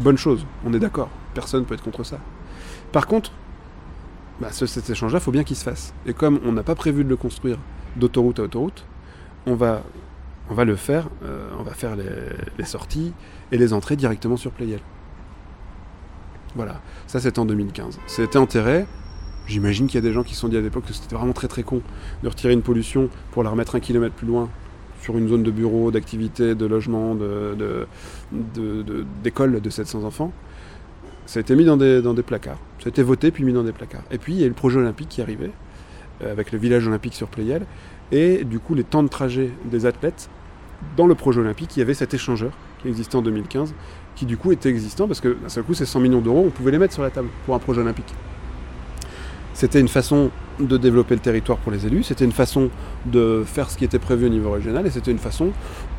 Bonne 0.00 0.16
chose, 0.16 0.44
on 0.64 0.72
est 0.72 0.78
d'accord, 0.78 1.08
personne 1.34 1.60
ne 1.60 1.64
peut 1.66 1.74
être 1.74 1.82
contre 1.84 2.04
ça. 2.04 2.18
Par 2.90 3.06
contre, 3.06 3.32
bah, 4.40 4.48
ce- 4.50 4.66
cet 4.66 4.88
échange-là, 4.90 5.18
il 5.18 5.22
faut 5.22 5.30
bien 5.30 5.44
qu'il 5.44 5.56
se 5.56 5.64
fasse. 5.64 5.94
Et 6.06 6.14
comme 6.14 6.40
on 6.44 6.52
n'a 6.52 6.62
pas 6.62 6.74
prévu 6.74 7.04
de 7.04 7.08
le 7.08 7.16
construire 7.16 7.58
d'autoroute 7.96 8.40
à 8.40 8.42
autoroute, 8.44 8.84
on 9.46 9.54
va, 9.54 9.82
le 10.64 10.74
faire, 10.74 11.08
on 11.58 11.62
va 11.62 11.72
faire 11.74 11.96
les 11.96 12.64
sorties 12.64 13.12
et 13.52 13.58
les 13.58 13.72
entrées 13.72 13.94
directement 13.96 14.36
sur 14.36 14.50
Playel. 14.50 14.80
Voilà, 16.56 16.80
ça 17.06 17.20
c'était 17.20 17.38
en 17.38 17.46
2015. 17.46 17.98
C'était 18.06 18.38
enterré. 18.38 18.86
J'imagine 19.46 19.86
qu'il 19.86 19.96
y 19.96 19.98
a 19.98 20.06
des 20.08 20.12
gens 20.12 20.22
qui 20.22 20.34
se 20.34 20.40
sont 20.40 20.48
dit 20.48 20.56
à 20.56 20.60
l'époque 20.60 20.84
que 20.86 20.92
c'était 20.92 21.14
vraiment 21.14 21.32
très 21.34 21.48
très 21.48 21.62
con 21.62 21.82
de 22.22 22.28
retirer 22.28 22.52
une 22.54 22.62
pollution 22.62 23.08
pour 23.32 23.42
la 23.42 23.50
remettre 23.50 23.74
un 23.74 23.80
kilomètre 23.80 24.14
plus 24.14 24.26
loin 24.26 24.48
sur 25.02 25.18
une 25.18 25.28
zone 25.28 25.42
de 25.42 25.50
bureau, 25.50 25.90
d'activité, 25.90 26.54
de 26.54 26.64
logement, 26.66 27.14
de, 27.14 27.54
de- 27.58 27.86
de- 28.54 28.82
de- 28.82 29.04
d'école 29.22 29.60
de 29.60 29.70
700 29.70 30.04
enfants. 30.04 30.32
Ça 31.26 31.38
a 31.38 31.42
été 31.42 31.54
mis 31.56 31.64
dans 31.64 31.76
des, 31.76 32.00
placards. 32.26 32.58
Ça 32.78 32.86
a 32.86 32.88
été 32.88 33.02
voté 33.02 33.30
puis 33.30 33.44
mis 33.44 33.52
dans 33.52 33.64
des 33.64 33.72
placards. 33.72 34.04
Et 34.10 34.16
puis 34.18 34.32
il 34.34 34.40
y 34.40 34.42
a 34.42 34.46
eu 34.46 34.50
le 34.50 34.54
projet 34.54 34.78
olympique 34.78 35.08
qui 35.10 35.20
arrivé, 35.20 35.50
euh, 36.22 36.32
avec 36.32 36.52
le 36.52 36.58
village 36.58 36.86
olympique 36.86 37.14
sur 37.14 37.28
Pléiel. 37.28 37.66
Et 38.12 38.44
du 38.44 38.58
coup, 38.60 38.74
les 38.74 38.84
temps 38.84 39.02
de 39.02 39.08
trajet 39.08 39.50
des 39.64 39.84
athlètes, 39.86 40.28
dans 40.96 41.06
le 41.06 41.14
projet 41.14 41.40
olympique, 41.40 41.76
il 41.76 41.80
y 41.80 41.82
avait 41.82 41.94
cet 41.94 42.14
échangeur 42.14 42.52
qui 42.84 42.88
existait 42.90 43.16
en 43.16 43.22
2015, 43.22 43.74
qui 44.14 44.26
du 44.26 44.36
coup 44.36 44.52
était 44.52 44.68
existant 44.68 45.08
parce 45.08 45.20
que 45.20 45.36
d'un 45.42 45.48
seul 45.48 45.64
coup, 45.64 45.74
ces 45.74 45.86
100 45.86 46.00
millions 46.00 46.20
d'euros, 46.20 46.44
on 46.46 46.50
pouvait 46.50 46.70
les 46.70 46.78
mettre 46.78 46.92
sur 46.92 47.02
la 47.02 47.10
table 47.10 47.28
pour 47.46 47.54
un 47.54 47.58
projet 47.58 47.80
olympique. 47.80 48.14
C'était 49.54 49.80
une 49.80 49.88
façon 49.88 50.30
de 50.60 50.76
développer 50.76 51.14
le 51.14 51.20
territoire 51.20 51.58
pour 51.58 51.72
les 51.72 51.86
élus, 51.86 52.02
c'était 52.02 52.24
une 52.24 52.32
façon 52.32 52.70
de 53.06 53.42
faire 53.46 53.70
ce 53.70 53.76
qui 53.76 53.84
était 53.84 53.98
prévu 53.98 54.26
au 54.26 54.28
niveau 54.28 54.50
régional 54.50 54.86
et 54.86 54.90
c'était 54.90 55.10
une 55.10 55.18
façon 55.18 55.50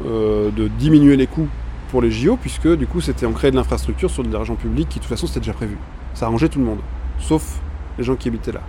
euh, 0.05 0.51
de 0.51 0.67
diminuer 0.67 1.17
les 1.17 1.27
coûts 1.27 1.47
pour 1.89 2.01
les 2.01 2.11
JO 2.11 2.37
puisque 2.37 2.67
du 2.67 2.85
coup 2.85 3.01
c'était 3.01 3.25
on 3.25 3.31
créait 3.31 3.51
de 3.51 3.55
l'infrastructure 3.55 4.09
sur 4.09 4.23
de 4.23 4.31
l'argent 4.31 4.55
public 4.55 4.87
qui 4.89 4.99
de 4.99 5.03
toute 5.03 5.09
façon 5.09 5.27
c'était 5.27 5.39
déjà 5.39 5.53
prévu. 5.53 5.77
Ça 6.13 6.25
arrangeait 6.25 6.49
tout 6.49 6.59
le 6.59 6.65
monde, 6.65 6.79
sauf 7.19 7.59
les 7.97 8.03
gens 8.03 8.15
qui 8.15 8.27
habitaient 8.27 8.51
là. 8.51 8.61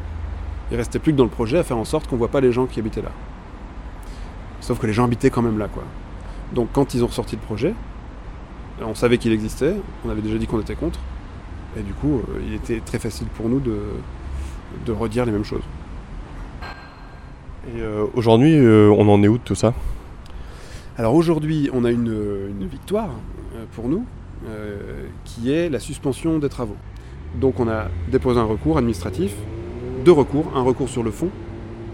Il 0.70 0.76
restait 0.76 0.98
plus 0.98 1.12
que 1.12 1.18
dans 1.18 1.24
le 1.24 1.30
projet 1.30 1.58
à 1.58 1.64
faire 1.64 1.78
en 1.78 1.84
sorte 1.84 2.08
qu'on 2.08 2.16
voit 2.16 2.30
pas 2.30 2.40
les 2.40 2.52
gens 2.52 2.66
qui 2.66 2.80
habitaient 2.80 3.02
là. 3.02 3.12
Sauf 4.60 4.78
que 4.78 4.86
les 4.86 4.92
gens 4.92 5.04
habitaient 5.04 5.30
quand 5.30 5.42
même 5.42 5.58
là 5.58 5.68
quoi. 5.68 5.84
Donc 6.52 6.68
quand 6.72 6.94
ils 6.94 7.02
ont 7.02 7.08
ressorti 7.08 7.36
le 7.36 7.42
projet, 7.42 7.74
on 8.82 8.94
savait 8.94 9.18
qu'il 9.18 9.32
existait, 9.32 9.74
on 10.04 10.10
avait 10.10 10.22
déjà 10.22 10.38
dit 10.38 10.46
qu'on 10.46 10.60
était 10.60 10.74
contre, 10.74 11.00
et 11.78 11.82
du 11.82 11.92
coup 11.92 12.16
euh, 12.18 12.40
il 12.46 12.54
était 12.54 12.80
très 12.80 12.98
facile 12.98 13.26
pour 13.28 13.48
nous 13.48 13.60
de, 13.60 13.78
de 14.84 14.92
redire 14.92 15.24
les 15.24 15.32
mêmes 15.32 15.44
choses. 15.44 15.64
Et 17.68 17.80
euh, 17.80 18.06
aujourd'hui, 18.14 18.54
euh, 18.56 18.94
on 18.96 19.08
en 19.08 19.22
est 19.22 19.28
où 19.28 19.38
de 19.38 19.42
tout 19.42 19.54
ça? 19.54 19.74
Alors 20.98 21.14
aujourd'hui, 21.14 21.68
on 21.72 21.84
a 21.84 21.90
une, 21.90 22.48
une 22.60 22.66
victoire 22.66 23.10
euh, 23.54 23.64
pour 23.72 23.88
nous, 23.88 24.04
qui 25.24 25.50
est 25.50 25.68
la 25.68 25.80
suspension 25.80 26.38
des 26.38 26.48
travaux. 26.48 26.76
Donc 27.40 27.58
on 27.58 27.68
a 27.68 27.88
déposé 28.08 28.38
un 28.38 28.44
recours 28.44 28.78
administratif, 28.78 29.34
deux 30.04 30.12
recours, 30.12 30.52
un 30.54 30.62
recours 30.62 30.88
sur 30.88 31.02
le 31.02 31.10
fond, 31.10 31.30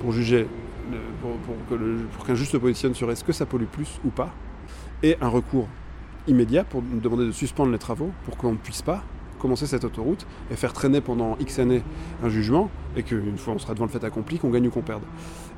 pour 0.02 0.12
juger, 0.12 0.46
le- 0.90 0.98
pour, 1.22 2.26
qu'un 2.26 2.34
juge 2.34 2.50
se 2.50 2.58
positionne 2.58 2.94
sur 2.94 3.10
est-ce 3.10 3.24
que 3.24 3.32
ça 3.32 3.46
pollue 3.46 3.64
plus 3.64 4.00
ou 4.04 4.10
pas, 4.10 4.34
et 5.02 5.16
un 5.22 5.28
recours 5.28 5.66
immédiat 6.28 6.64
pour 6.64 6.82
nous 6.82 7.00
demander 7.00 7.26
de 7.26 7.32
suspendre 7.32 7.72
les 7.72 7.78
travaux, 7.78 8.10
pour 8.24 8.36
qu'on 8.36 8.52
ne 8.52 8.56
puisse 8.56 8.82
pas 8.82 9.02
commencer 9.42 9.66
cette 9.66 9.84
autoroute 9.84 10.24
et 10.52 10.56
faire 10.56 10.72
traîner 10.72 11.00
pendant 11.00 11.36
X 11.40 11.58
années 11.58 11.82
un 12.22 12.28
jugement, 12.28 12.70
et 12.96 13.02
qu'une 13.02 13.36
fois 13.36 13.54
on 13.54 13.58
sera 13.58 13.74
devant 13.74 13.86
le 13.86 13.90
fait 13.90 14.04
accompli, 14.04 14.38
qu'on 14.38 14.50
gagne 14.50 14.68
ou 14.68 14.70
qu'on 14.70 14.82
perde. 14.82 15.02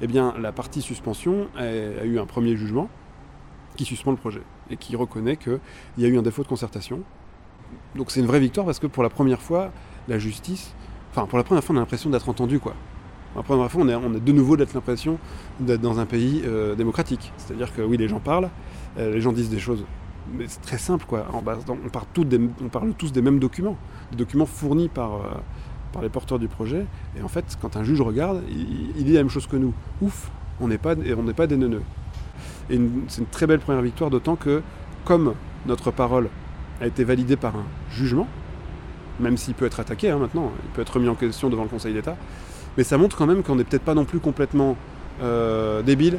Eh 0.01 0.07
bien, 0.07 0.35
la 0.41 0.53
partie 0.53 0.81
suspension 0.81 1.49
a, 1.57 2.05
eu 2.05 2.19
un 2.19 2.27
premier 2.27 2.57
jugement 2.57 2.89
qui 3.77 3.85
suspend 3.85 4.11
le 4.13 4.17
projet 4.17 4.41
et 4.71 4.77
qui 4.77 4.97
reconnaît 4.97 5.37
qu'il 5.37 5.61
y 5.99 6.05
a 6.07 6.09
eu 6.09 6.19
un 6.19 6.23
défaut 6.23 6.43
de 6.43 6.49
concertation. 6.49 7.01
Donc 7.95 8.11
c'est 8.11 8.21
une 8.21 8.27
vraie 8.27 8.41
victoire 8.41 8.65
parce 8.65 8.79
que 8.79 8.87
pour 8.87 9.03
la 9.03 9.11
première 9.11 9.43
fois, 9.43 9.71
la 10.09 10.19
justice, 10.19 10.75
enfin 11.11 11.27
pour 11.27 11.39
la 11.39 11.45
première 11.45 11.63
fois 11.63 11.75
on 11.75 11.79
a 11.79 11.81
l'impression 11.81 12.09
d'être 12.09 12.29
entendu 12.29 12.61
quoi. 12.61 12.75
Pour 13.33 13.43
la 13.43 13.43
première 13.43 13.71
fois 13.71 13.83
on 13.83 14.15
a, 14.15 14.19
de 14.21 14.33
nouveau 14.33 14.57
l'impression 14.57 15.19
d'être 15.61 15.81
dans 15.81 15.99
un 15.99 16.07
pays 16.07 16.43
euh, 16.47 16.75
démocratique. 16.75 17.33
C'est-à-dire 17.37 17.75
que 17.75 17.83
oui 17.83 17.97
les 17.97 18.09
gens 18.09 18.21
parlent, 18.21 18.49
euh, 18.97 19.13
les 19.13 19.21
gens 19.21 19.33
disent 19.33 19.51
des 19.51 19.59
choses, 19.59 19.85
mais 20.33 20.45
c'est 20.49 20.63
très 20.63 20.79
simple 20.79 21.05
quoi. 21.07 21.27
On, 21.33 21.43
parle 21.43 21.59
tous 22.13 22.25
des, 22.25 23.23
mêmes 23.23 23.39
documents, 23.39 23.77
des 24.11 24.17
documents 24.17 24.47
fournis 24.47 24.89
par, 24.89 25.15
euh, 25.15 25.19
par 25.93 26.03
les 26.03 26.09
porteurs 26.09 26.39
du 26.39 26.49
projet. 26.49 26.87
Et 27.19 27.23
en 27.23 27.29
fait 27.29 27.57
quand 27.61 27.77
un 27.77 27.85
juge 27.85 28.01
regarde, 28.01 28.43
il, 28.51 29.05
dit 29.05 29.13
la 29.13 29.21
même 29.21 29.31
chose 29.31 29.47
que 29.47 29.57
nous. 29.57 29.75
Ouf, 30.01 30.31
on 30.61 30.69
n'est 30.69 30.79
pas, 30.79 30.95
pas 31.37 31.47
des 31.47 31.57
neuneux. 31.57 31.83
Et 32.71 32.81
c'est 33.09 33.21
une 33.21 33.27
très 33.27 33.47
belle 33.47 33.61
première 33.61 33.83
victoire, 33.83 34.11
d'autant 34.11 34.37
que, 34.37 34.63
comme 35.05 35.35
notre 35.67 35.91
parole 35.91 36.29
a 36.81 36.87
été 36.87 37.05
validée 37.05 37.37
par 37.37 37.57
un 37.57 37.65
jugement, 37.91 38.27
même 39.21 39.37
s'il 39.37 39.55
peut 39.55 39.67
être 39.67 39.81
attaqué 39.81 40.11
hein, 40.11 40.19
maintenant, 40.19 40.51
il 40.65 40.71
peut 40.71 40.83
être 40.83 40.95
remis 40.95 41.09
en 41.09 41.15
question 41.15 41.51
devant 41.51 41.63
le 41.63 41.69
Conseil 41.69 41.93
d'État, 41.93 42.17
mais 42.77 42.85
ça 42.85 42.99
montre 42.99 43.17
quand 43.17 43.27
même 43.27 43.43
qu'on 43.43 43.57
n'est 43.57 43.65
peut-être 43.65 43.85
pas 43.85 43.95
non 43.95 44.05
plus 44.05 44.19
complètement 44.19 44.77
euh, 45.23 45.83
débile 45.83 46.19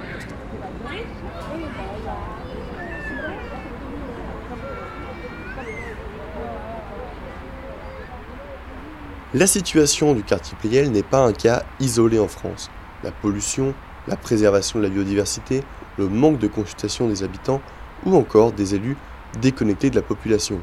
La 9.33 9.47
situation 9.47 10.13
du 10.13 10.23
quartier 10.23 10.57
Pleyel 10.59 10.91
n'est 10.91 11.03
pas 11.03 11.25
un 11.25 11.31
cas 11.31 11.63
isolé 11.79 12.19
en 12.19 12.27
France. 12.27 12.69
La 13.01 13.11
pollution, 13.11 13.73
la 14.07 14.17
préservation 14.17 14.79
de 14.79 14.83
la 14.83 14.89
biodiversité, 14.89 15.63
le 15.97 16.09
manque 16.09 16.37
de 16.37 16.47
consultation 16.47 17.07
des 17.07 17.23
habitants 17.23 17.61
ou 18.05 18.15
encore 18.17 18.51
des 18.51 18.75
élus 18.75 18.97
déconnectés 19.39 19.89
de 19.89 19.95
la 19.95 20.01
population. 20.01 20.59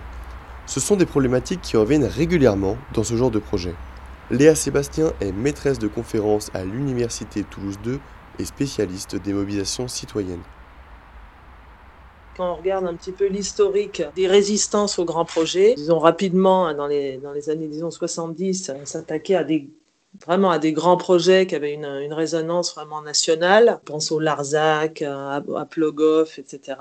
Ce 0.67 0.81
sont 0.81 0.97
des 0.97 1.07
problématiques 1.07 1.63
qui 1.63 1.79
reviennent 1.79 2.05
régulièrement 2.05 2.77
dans 2.93 3.05
ce 3.05 3.17
genre 3.17 3.31
de 3.31 3.39
projet. 3.39 3.75
Léa 4.31 4.55
Sébastien 4.55 5.13
est 5.23 5.33
maîtresse 5.33 5.79
de 5.79 5.89
conférence 5.89 6.51
à 6.53 6.63
l'Université 6.65 7.45
Toulouse 7.45 7.79
2 7.83 7.99
et 8.39 8.45
spécialiste 8.45 9.17
des 9.17 9.33
mobilisations 9.33 9.89
citoyennes. 9.89 10.43
Quand 12.37 12.53
on 12.53 12.57
regarde 12.57 12.87
un 12.87 12.95
petit 12.95 13.13
peu 13.13 13.27
l'historique 13.27 14.03
des 14.15 14.29
résistances 14.29 14.99
aux 14.99 15.05
grands 15.05 15.25
projets, 15.25 15.75
disons 15.75 15.99
rapidement, 15.99 16.73
dans 16.73 16.87
les, 16.87 17.21
années 17.49 17.67
disons 17.67 17.91
70, 17.91 18.73
s'attaquer 18.85 19.37
à 19.37 19.45
des 19.45 19.69
vraiment 20.27 20.51
à 20.51 20.59
des 20.59 20.73
grands 20.73 20.97
projets 20.97 21.47
qui 21.47 21.55
avaient 21.55 21.75
une, 21.75 22.13
résonance 22.13 22.75
vraiment 22.75 23.03
nationale. 23.03 23.81
Je 23.81 23.93
pense 23.93 24.11
au 24.11 24.19
Larzac, 24.19 25.03
à, 25.03 25.37
à 25.37 25.65
Plogoff, 25.67 26.39
etc. 26.39 26.79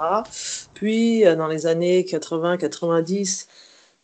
Puis, 0.74 1.24
dans 1.24 1.48
les 1.48 1.67
années 1.67 2.04
80-90, 2.04 3.48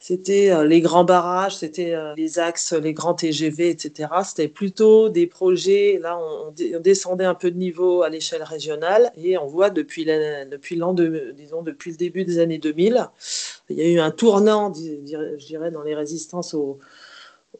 c'était 0.06 0.52
euh, 0.52 0.66
les 0.66 0.82
grands 0.82 1.06
barrages, 1.06 1.56
c'était 1.56 1.94
euh, 1.94 2.14
les 2.18 2.38
axes, 2.38 2.74
les 2.74 2.92
grands 2.92 3.14
TGV, 3.14 3.70
etc. 3.70 4.10
C'était 4.26 4.50
plutôt 4.50 5.08
des 5.08 5.28
projets, 5.28 5.98
là 6.02 6.20
on, 6.20 6.54
descendait 6.82 7.24
un 7.24 7.34
peu 7.34 7.50
de 7.52 7.58
niveau 7.58 8.02
à 8.02 8.10
l'échelle 8.10 8.44
régionale 8.44 9.14
et 9.16 9.38
on 9.38 9.48
voit 9.48 9.70
depuis 9.70 10.04
depuis 10.04 10.76
l'an 10.76 10.94
de, 10.94 11.34
disons 11.38 11.62
depuis 11.62 11.92
le 11.92 11.96
début 11.96 12.26
des 12.26 12.40
années 12.40 12.58
2000, 12.58 13.08
il 13.70 13.78
y 13.78 13.82
a 13.82 13.88
eu 13.88 14.00
un 14.02 14.12
tournant, 14.12 14.74
je 14.74 15.46
dirais, 15.46 15.72
dans 15.72 15.84
les 15.84 15.96
résistances 15.96 16.54
au, 16.54 16.80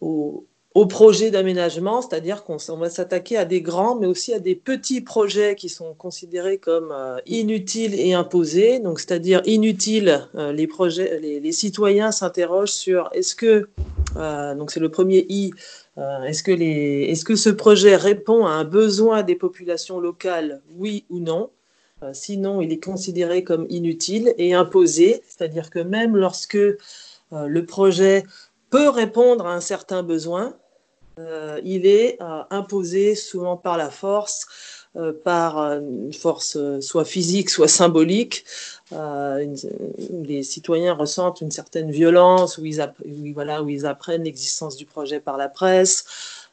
au, 0.02 0.46
au 0.76 0.88
projet 0.88 1.30
d'aménagement, 1.30 2.02
c'est-à-dire 2.02 2.44
qu'on 2.44 2.58
va 2.78 2.90
s'attaquer 2.90 3.38
à 3.38 3.46
des 3.46 3.62
grands, 3.62 3.96
mais 3.96 4.08
aussi 4.08 4.34
à 4.34 4.40
des 4.40 4.56
petits 4.56 5.02
projets 5.02 5.56
qui 5.56 5.70
sont 5.70 5.94
considérés 5.94 6.58
comme 6.58 6.92
euh, 6.92 7.20
inutiles 7.28 7.94
et 7.94 8.14
imposés. 8.14 8.80
Donc, 8.80 9.00
c'est-à-dire 9.00 9.42
inutiles, 9.46 10.28
euh, 10.34 10.52
les 10.52 10.66
projets, 10.66 11.20
les, 11.20 11.52
citoyens 11.52 12.12
s'interrogent 12.12 12.72
sur 12.72 13.10
est-ce 13.14 13.36
que, 13.36 13.70
euh, 14.18 14.56
donc 14.56 14.72
c'est 14.72 14.80
le 14.80 14.90
premier 14.90 15.26
I, 15.30 15.54
est-ce 16.26 16.42
que 16.42 16.52
les, 16.52 17.04
est-ce 17.10 17.24
que 17.24 17.36
ce 17.36 17.52
projet 17.52 17.96
répond 17.96 18.48
à 18.48 18.50
un 18.54 18.64
besoin 18.64 19.22
des 19.22 19.36
populations 19.36 20.00
locales, 20.00 20.62
oui 20.76 21.06
ou 21.12 21.20
non? 21.20 21.52
Sinon, 22.14 22.62
il 22.62 22.74
est 22.74 22.84
considéré 22.84 23.44
comme 23.44 23.68
inutile 23.70 24.34
et 24.40 24.56
imposé, 24.56 25.22
c'est-à-dire 25.28 25.70
que 25.70 25.78
même 25.78 26.18
lorsque 26.18 26.58
le 27.32 27.66
projet 27.66 28.24
peut 28.72 28.90
répondre 28.90 29.46
à 29.46 29.54
un 29.54 29.62
certain 29.62 30.02
besoin, 30.02 30.56
il 31.64 31.86
est 31.86 32.22
euh, 32.22 32.44
imposé 32.50 33.16
souvent 33.16 33.58
par 33.58 33.78
la 33.78 33.90
force, 33.90 34.48
euh, 34.96 35.14
par 35.14 35.58
une 35.58 36.14
force 36.14 36.58
soit 36.82 37.06
physique, 37.06 37.50
soit 37.50 37.68
symbolique. 37.68 38.46
les 38.92 40.44
citoyens 40.44 40.94
ressentent 40.94 41.42
une 41.42 41.52
certaine 41.52 41.92
violence, 41.92 42.58
où 42.58 42.66
ils, 42.66 42.82
voilà, 43.34 43.64
où 43.64 43.70
ils 43.70 43.86
apprennent 43.86 44.24
l'existence 44.24 44.76
du 44.76 44.86
projet 44.86 45.20
par 45.20 45.38
la 45.38 45.50
presse. 45.50 46.06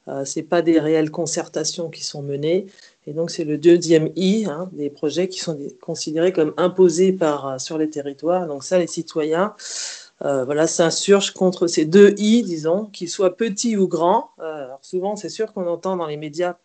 Euh, 0.09 0.25
Ce 0.25 0.41
pas 0.41 0.63
des 0.63 0.79
réelles 0.81 1.11
concertations 1.11 1.91
qui 1.91 2.03
sont 2.05 2.23
menées. 2.23 2.67
Et 3.07 3.13
donc, 3.13 3.31
c'est 3.31 3.45
le 3.45 3.59
deuxième 3.59 4.11
I, 4.17 4.47
hein, 4.49 4.69
des 4.73 4.91
projets 4.91 5.29
qui 5.29 5.41
sont 5.41 5.59
considérés 5.81 6.33
comme 6.33 6.55
imposés 6.57 7.13
par, 7.13 7.61
sur 7.61 7.79
les 7.79 7.91
territoires. 7.91 8.47
Donc, 8.47 8.65
ça, 8.65 8.79
les 8.79 8.87
citoyens 8.87 9.55
euh, 10.23 10.45
voilà, 10.45 10.67
s'insurge 10.67 11.31
contre 11.31 11.67
ces 11.67 11.87
deux 11.87 12.15
I, 12.19 12.43
disons, 12.43 12.87
qu'ils 12.87 13.09
soient 13.09 13.37
petits 13.37 13.77
ou 13.77 13.89
grands. 13.89 14.31
Euh, 14.41 14.67
souvent, 14.83 15.17
c'est 15.17 15.31
sûr 15.31 15.53
qu'on 15.53 15.67
entend 15.67 15.97
dans 15.97 16.07
les 16.07 16.19
médias 16.19 16.57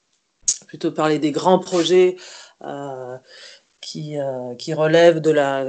plutôt 0.67 0.91
parler 0.91 1.19
des 1.19 1.31
grands 1.31 1.59
projets 1.59 2.17
euh, 2.65 3.17
qui, 3.79 4.15
qui, 4.57 4.73
relèvent 4.73 5.21
de 5.21 5.31
la, 5.31 5.65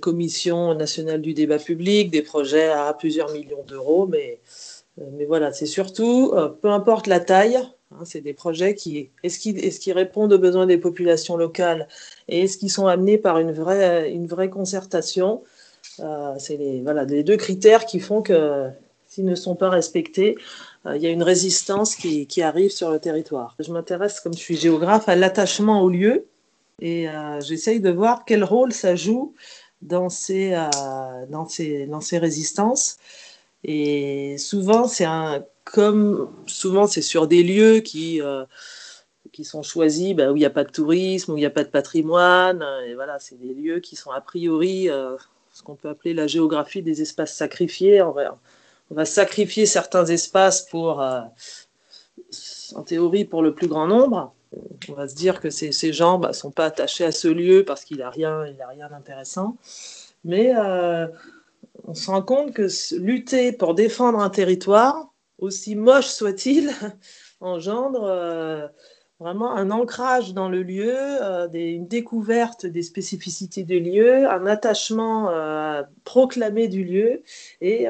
Commission 0.00 0.74
nationale 0.74 1.20
du 1.20 1.34
débat 1.34 1.58
public, 1.58 2.10
des 2.10 2.22
projets 2.22 2.68
à 2.68 2.92
plusieurs 2.92 3.32
millions 3.32 3.64
d'euros, 3.66 4.06
mais, 4.06 4.40
mais 4.98 5.24
voilà, 5.24 5.52
c'est 5.52 5.66
surtout, 5.66 6.34
peu 6.60 6.70
importe 6.70 7.06
la 7.06 7.18
taille, 7.18 7.56
hein, 7.56 8.04
c'est 8.04 8.20
des 8.20 8.34
projets 8.34 8.74
qui, 8.74 9.10
est-ce 9.22 9.38
qu'ils 9.38 9.58
est 9.64 9.92
répondent 9.92 10.34
aux 10.34 10.38
besoins 10.38 10.66
des 10.66 10.76
populations 10.76 11.36
locales 11.36 11.88
et 12.28 12.42
est-ce 12.42 12.58
qu'ils 12.58 12.70
sont 12.70 12.86
amenés 12.86 13.16
par 13.16 13.38
une 13.38 13.52
vraie, 13.52 14.12
une 14.12 14.26
vraie 14.26 14.50
concertation 14.50 15.42
euh, 16.00 16.34
c'est 16.38 16.56
les, 16.56 16.82
voilà, 16.82 17.04
les 17.04 17.22
deux 17.22 17.36
critères 17.36 17.86
qui 17.86 18.00
font 18.00 18.22
que 18.22 18.68
s'ils 19.06 19.24
ne 19.24 19.34
sont 19.34 19.54
pas 19.54 19.70
respectés, 19.70 20.36
euh, 20.86 20.96
il 20.96 21.02
y 21.02 21.06
a 21.06 21.10
une 21.10 21.22
résistance 21.22 21.96
qui, 21.96 22.26
qui, 22.26 22.42
arrive 22.42 22.70
sur 22.70 22.90
le 22.90 22.98
territoire. 22.98 23.56
Je 23.58 23.72
m'intéresse, 23.72 24.20
comme 24.20 24.34
je 24.34 24.38
suis 24.38 24.56
géographe, 24.56 25.08
à 25.08 25.16
l'attachement 25.16 25.82
au 25.82 25.88
lieu 25.88 26.26
et 26.80 27.08
euh, 27.08 27.40
j'essaye 27.40 27.80
de 27.80 27.90
voir 27.90 28.24
quel 28.26 28.44
rôle 28.44 28.72
ça 28.72 28.96
joue 28.96 29.34
dans 29.82 30.08
ces, 30.08 30.50
dans 31.30 31.46
ces, 31.48 31.86
dans 31.86 32.00
ces 32.00 32.18
résistances. 32.18 32.98
Et 33.64 34.36
souvent, 34.38 34.88
c'est 34.88 35.04
un, 35.04 35.44
comme 35.64 36.30
souvent, 36.46 36.86
c'est 36.86 37.02
sur 37.02 37.26
des 37.26 37.42
lieux 37.42 37.80
qui, 37.80 38.20
qui 39.32 39.44
sont 39.44 39.62
choisis 39.62 40.14
bah, 40.14 40.32
où 40.32 40.36
il 40.36 40.40
n'y 40.40 40.46
a 40.46 40.50
pas 40.50 40.64
de 40.64 40.70
tourisme, 40.70 41.32
où 41.32 41.36
il 41.36 41.40
n'y 41.40 41.46
a 41.46 41.50
pas 41.50 41.64
de 41.64 41.68
patrimoine. 41.68 42.64
Et 42.86 42.94
voilà, 42.94 43.18
c'est 43.18 43.38
des 43.38 43.54
lieux 43.54 43.80
qui 43.80 43.96
sont 43.96 44.10
a 44.10 44.20
priori 44.20 44.88
ce 45.56 45.62
qu'on 45.62 45.74
peut 45.74 45.88
appeler 45.88 46.12
la 46.12 46.26
géographie 46.26 46.82
des 46.82 47.00
espaces 47.00 47.34
sacrifiés. 47.34 48.02
On 48.02 48.10
va, 48.10 48.38
on 48.90 48.94
va 48.94 49.06
sacrifier 49.06 49.64
certains 49.64 50.04
espaces 50.04 50.60
pour, 50.60 51.00
euh, 51.00 51.22
en 52.74 52.82
théorie, 52.82 53.24
pour 53.24 53.42
le 53.42 53.54
plus 53.54 53.66
grand 53.66 53.86
nombre. 53.86 54.34
On 54.90 54.92
va 54.92 55.08
se 55.08 55.14
dire 55.14 55.40
que 55.40 55.48
ces, 55.48 55.72
ces 55.72 55.94
gens 55.94 56.18
ne 56.18 56.24
bah, 56.24 56.34
sont 56.34 56.50
pas 56.50 56.66
attachés 56.66 57.06
à 57.06 57.12
ce 57.12 57.28
lieu 57.28 57.64
parce 57.64 57.86
qu'il 57.86 57.98
n'a 57.98 58.10
rien, 58.10 58.42
a 58.42 58.68
rien 58.68 58.90
d'intéressant. 58.90 59.56
Mais 60.24 60.54
euh, 60.54 61.06
on 61.84 61.94
se 61.94 62.10
rend 62.10 62.20
compte 62.20 62.52
que 62.52 62.68
lutter 62.98 63.50
pour 63.52 63.74
défendre 63.74 64.18
un 64.18 64.28
territoire, 64.28 65.08
aussi 65.38 65.74
moche 65.74 66.08
soit-il, 66.08 66.70
engendre 67.40 68.04
euh, 68.04 68.68
vraiment 69.18 69.54
un 69.54 69.70
ancrage 69.70 70.34
dans 70.34 70.48
le 70.48 70.62
lieu, 70.62 70.94
euh, 70.94 71.48
une 71.52 71.88
découverte 71.88 72.66
des 72.66 72.82
spécificités 72.82 73.64
du 73.64 73.80
lieu, 73.80 74.28
un 74.28 74.46
attachement 74.46 75.30
euh, 75.30 75.82
proclamé 76.04 76.68
du 76.68 76.84
lieu, 76.84 77.22
et 77.60 77.86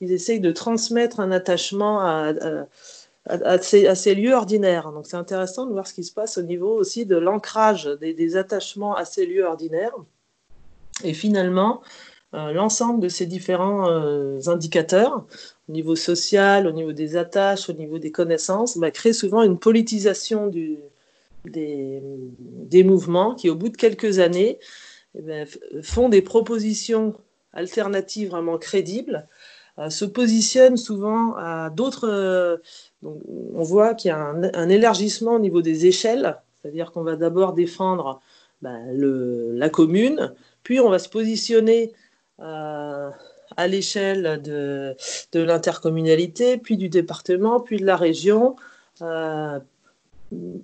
ils 0.00 0.12
essayent 0.12 0.40
de 0.40 0.52
transmettre 0.52 1.20
un 1.20 1.30
attachement 1.30 2.00
à, 2.00 3.58
ces, 3.60 4.14
lieux 4.14 4.32
ordinaires. 4.32 4.90
Donc 4.92 5.06
c'est 5.06 5.16
intéressant 5.16 5.66
de 5.66 5.72
voir 5.72 5.86
ce 5.86 5.92
qui 5.92 6.04
se 6.04 6.12
passe 6.12 6.38
au 6.38 6.42
niveau 6.42 6.74
aussi 6.74 7.04
de 7.04 7.16
l'ancrage 7.16 7.84
des, 8.00 8.36
attachements 8.36 8.94
à 8.94 9.04
ces 9.04 9.26
lieux 9.26 9.44
ordinaires. 9.44 9.94
Et 11.04 11.12
finalement, 11.12 11.82
euh, 12.34 12.52
l'ensemble 12.52 13.00
de 13.00 13.08
ces 13.08 13.26
différents 13.26 13.86
indicateurs 14.46 15.26
au 15.68 15.72
niveau 15.72 15.96
social, 15.96 16.66
au 16.66 16.72
niveau 16.72 16.92
des 16.92 17.16
attaches, 17.16 17.68
au 17.68 17.74
niveau 17.74 17.98
des 17.98 18.10
connaissances, 18.10 18.78
bah, 18.78 18.90
crée 18.90 19.12
souvent 19.12 19.42
une 19.42 19.58
politisation 19.58 20.50
des, 21.44 22.82
mouvements 22.84 23.34
qui, 23.34 23.50
au 23.50 23.54
bout 23.54 23.68
de 23.68 23.76
quelques 23.76 24.18
années, 24.18 24.58
eh 25.18 25.22
bien, 25.22 25.44
font 25.82 26.08
des 26.08 26.22
propositions 26.22 27.14
alternatives 27.52 28.30
vraiment 28.30 28.58
crédibles, 28.58 29.26
euh, 29.78 29.90
se 29.90 30.04
positionnent 30.04 30.76
souvent 30.76 31.34
à 31.36 31.70
d'autres. 31.70 32.08
Euh, 32.08 32.56
on 33.02 33.62
voit 33.62 33.94
qu'il 33.94 34.08
y 34.08 34.12
a 34.12 34.18
un, 34.18 34.68
élargissement 34.68 35.34
au 35.34 35.38
niveau 35.38 35.62
des 35.62 35.86
échelles, 35.86 36.36
c'est-à-dire 36.60 36.92
qu'on 36.92 37.02
va 37.02 37.16
d'abord 37.16 37.52
défendre 37.52 38.20
le, 38.62 39.52
la 39.52 39.68
commune, 39.68 40.34
puis 40.62 40.80
on 40.80 40.88
va 40.88 40.98
se 40.98 41.08
positionner. 41.08 41.92
Euh, 42.40 43.10
à 43.56 43.66
l'échelle 43.66 44.40
de, 44.42 44.96
de 45.32 45.40
l'intercommunalité, 45.40 46.58
puis 46.58 46.76
du 46.76 46.88
département, 46.88 47.60
puis 47.60 47.78
de 47.78 47.86
la 47.86 47.96
région. 47.96 48.56
Euh, 49.02 49.58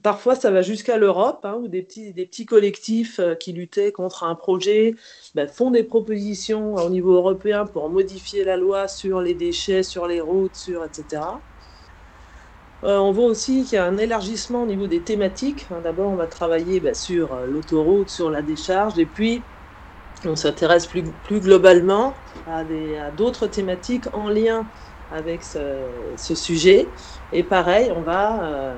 parfois, 0.02 0.34
ça 0.34 0.50
va 0.50 0.62
jusqu'à 0.62 0.96
l'Europe, 0.98 1.44
hein, 1.44 1.58
où 1.60 1.68
des 1.68 1.82
petits, 1.82 2.12
des 2.12 2.26
petits 2.26 2.46
collectifs 2.46 3.18
euh, 3.18 3.34
qui 3.34 3.52
luttaient 3.52 3.92
contre 3.92 4.24
un 4.24 4.34
projet 4.34 4.94
ben, 5.34 5.48
font 5.48 5.70
des 5.70 5.82
propositions 5.82 6.74
au 6.74 6.90
niveau 6.90 7.14
européen 7.14 7.66
pour 7.66 7.88
modifier 7.88 8.44
la 8.44 8.56
loi 8.56 8.88
sur 8.88 9.20
les 9.20 9.34
déchets, 9.34 9.82
sur 9.82 10.06
les 10.06 10.20
routes, 10.20 10.56
sur 10.56 10.84
etc. 10.84 11.22
Euh, 12.84 12.98
on 12.98 13.12
voit 13.12 13.24
aussi 13.26 13.64
qu'il 13.64 13.76
y 13.76 13.78
a 13.78 13.86
un 13.86 13.96
élargissement 13.96 14.64
au 14.64 14.66
niveau 14.66 14.86
des 14.86 15.00
thématiques. 15.02 15.66
D'abord, 15.82 16.10
on 16.10 16.16
va 16.16 16.26
travailler 16.26 16.80
ben, 16.80 16.94
sur 16.94 17.34
l'autoroute, 17.46 18.10
sur 18.10 18.30
la 18.30 18.42
décharge, 18.42 18.98
et 18.98 19.06
puis 19.06 19.42
on 20.28 20.37
s'intéresse 20.37 20.87
plus, 20.87 21.02
plus, 21.24 21.40
globalement 21.40 22.14
à 22.48 22.62
d'autres 23.16 23.46
thématiques 23.46 24.06
en 24.12 24.28
lien 24.28 24.64
avec 25.12 25.42
ce, 25.42 26.34
sujet. 26.34 26.88
Et 27.32 27.42
pareil, 27.42 27.92
on 27.94 28.02
va 28.02 28.42
euh, 28.42 28.74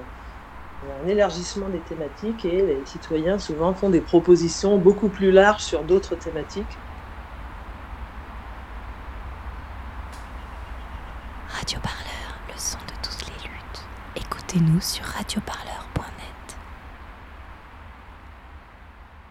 un 1.05 1.09
élargissement 1.09 1.69
des 1.69 1.81
thématiques 1.81 2.45
et 2.45 2.63
les 2.63 2.79
citoyens 2.85 3.39
souvent 3.39 3.75
font 3.75 3.91
des 3.91 4.01
propositions 4.01 4.77
beaucoup 4.77 5.09
plus 5.09 5.31
larges 5.31 5.63
sur 5.63 5.83
d'autres 5.83 6.15
thématiques. 6.17 6.65
Radio 11.49 11.79
Parleur, 11.81 12.39
le 12.49 14.21
Écoutez-nous 14.21 14.81
sur 14.81 15.05
Radio 15.05 15.41
Parleur. 15.45 15.76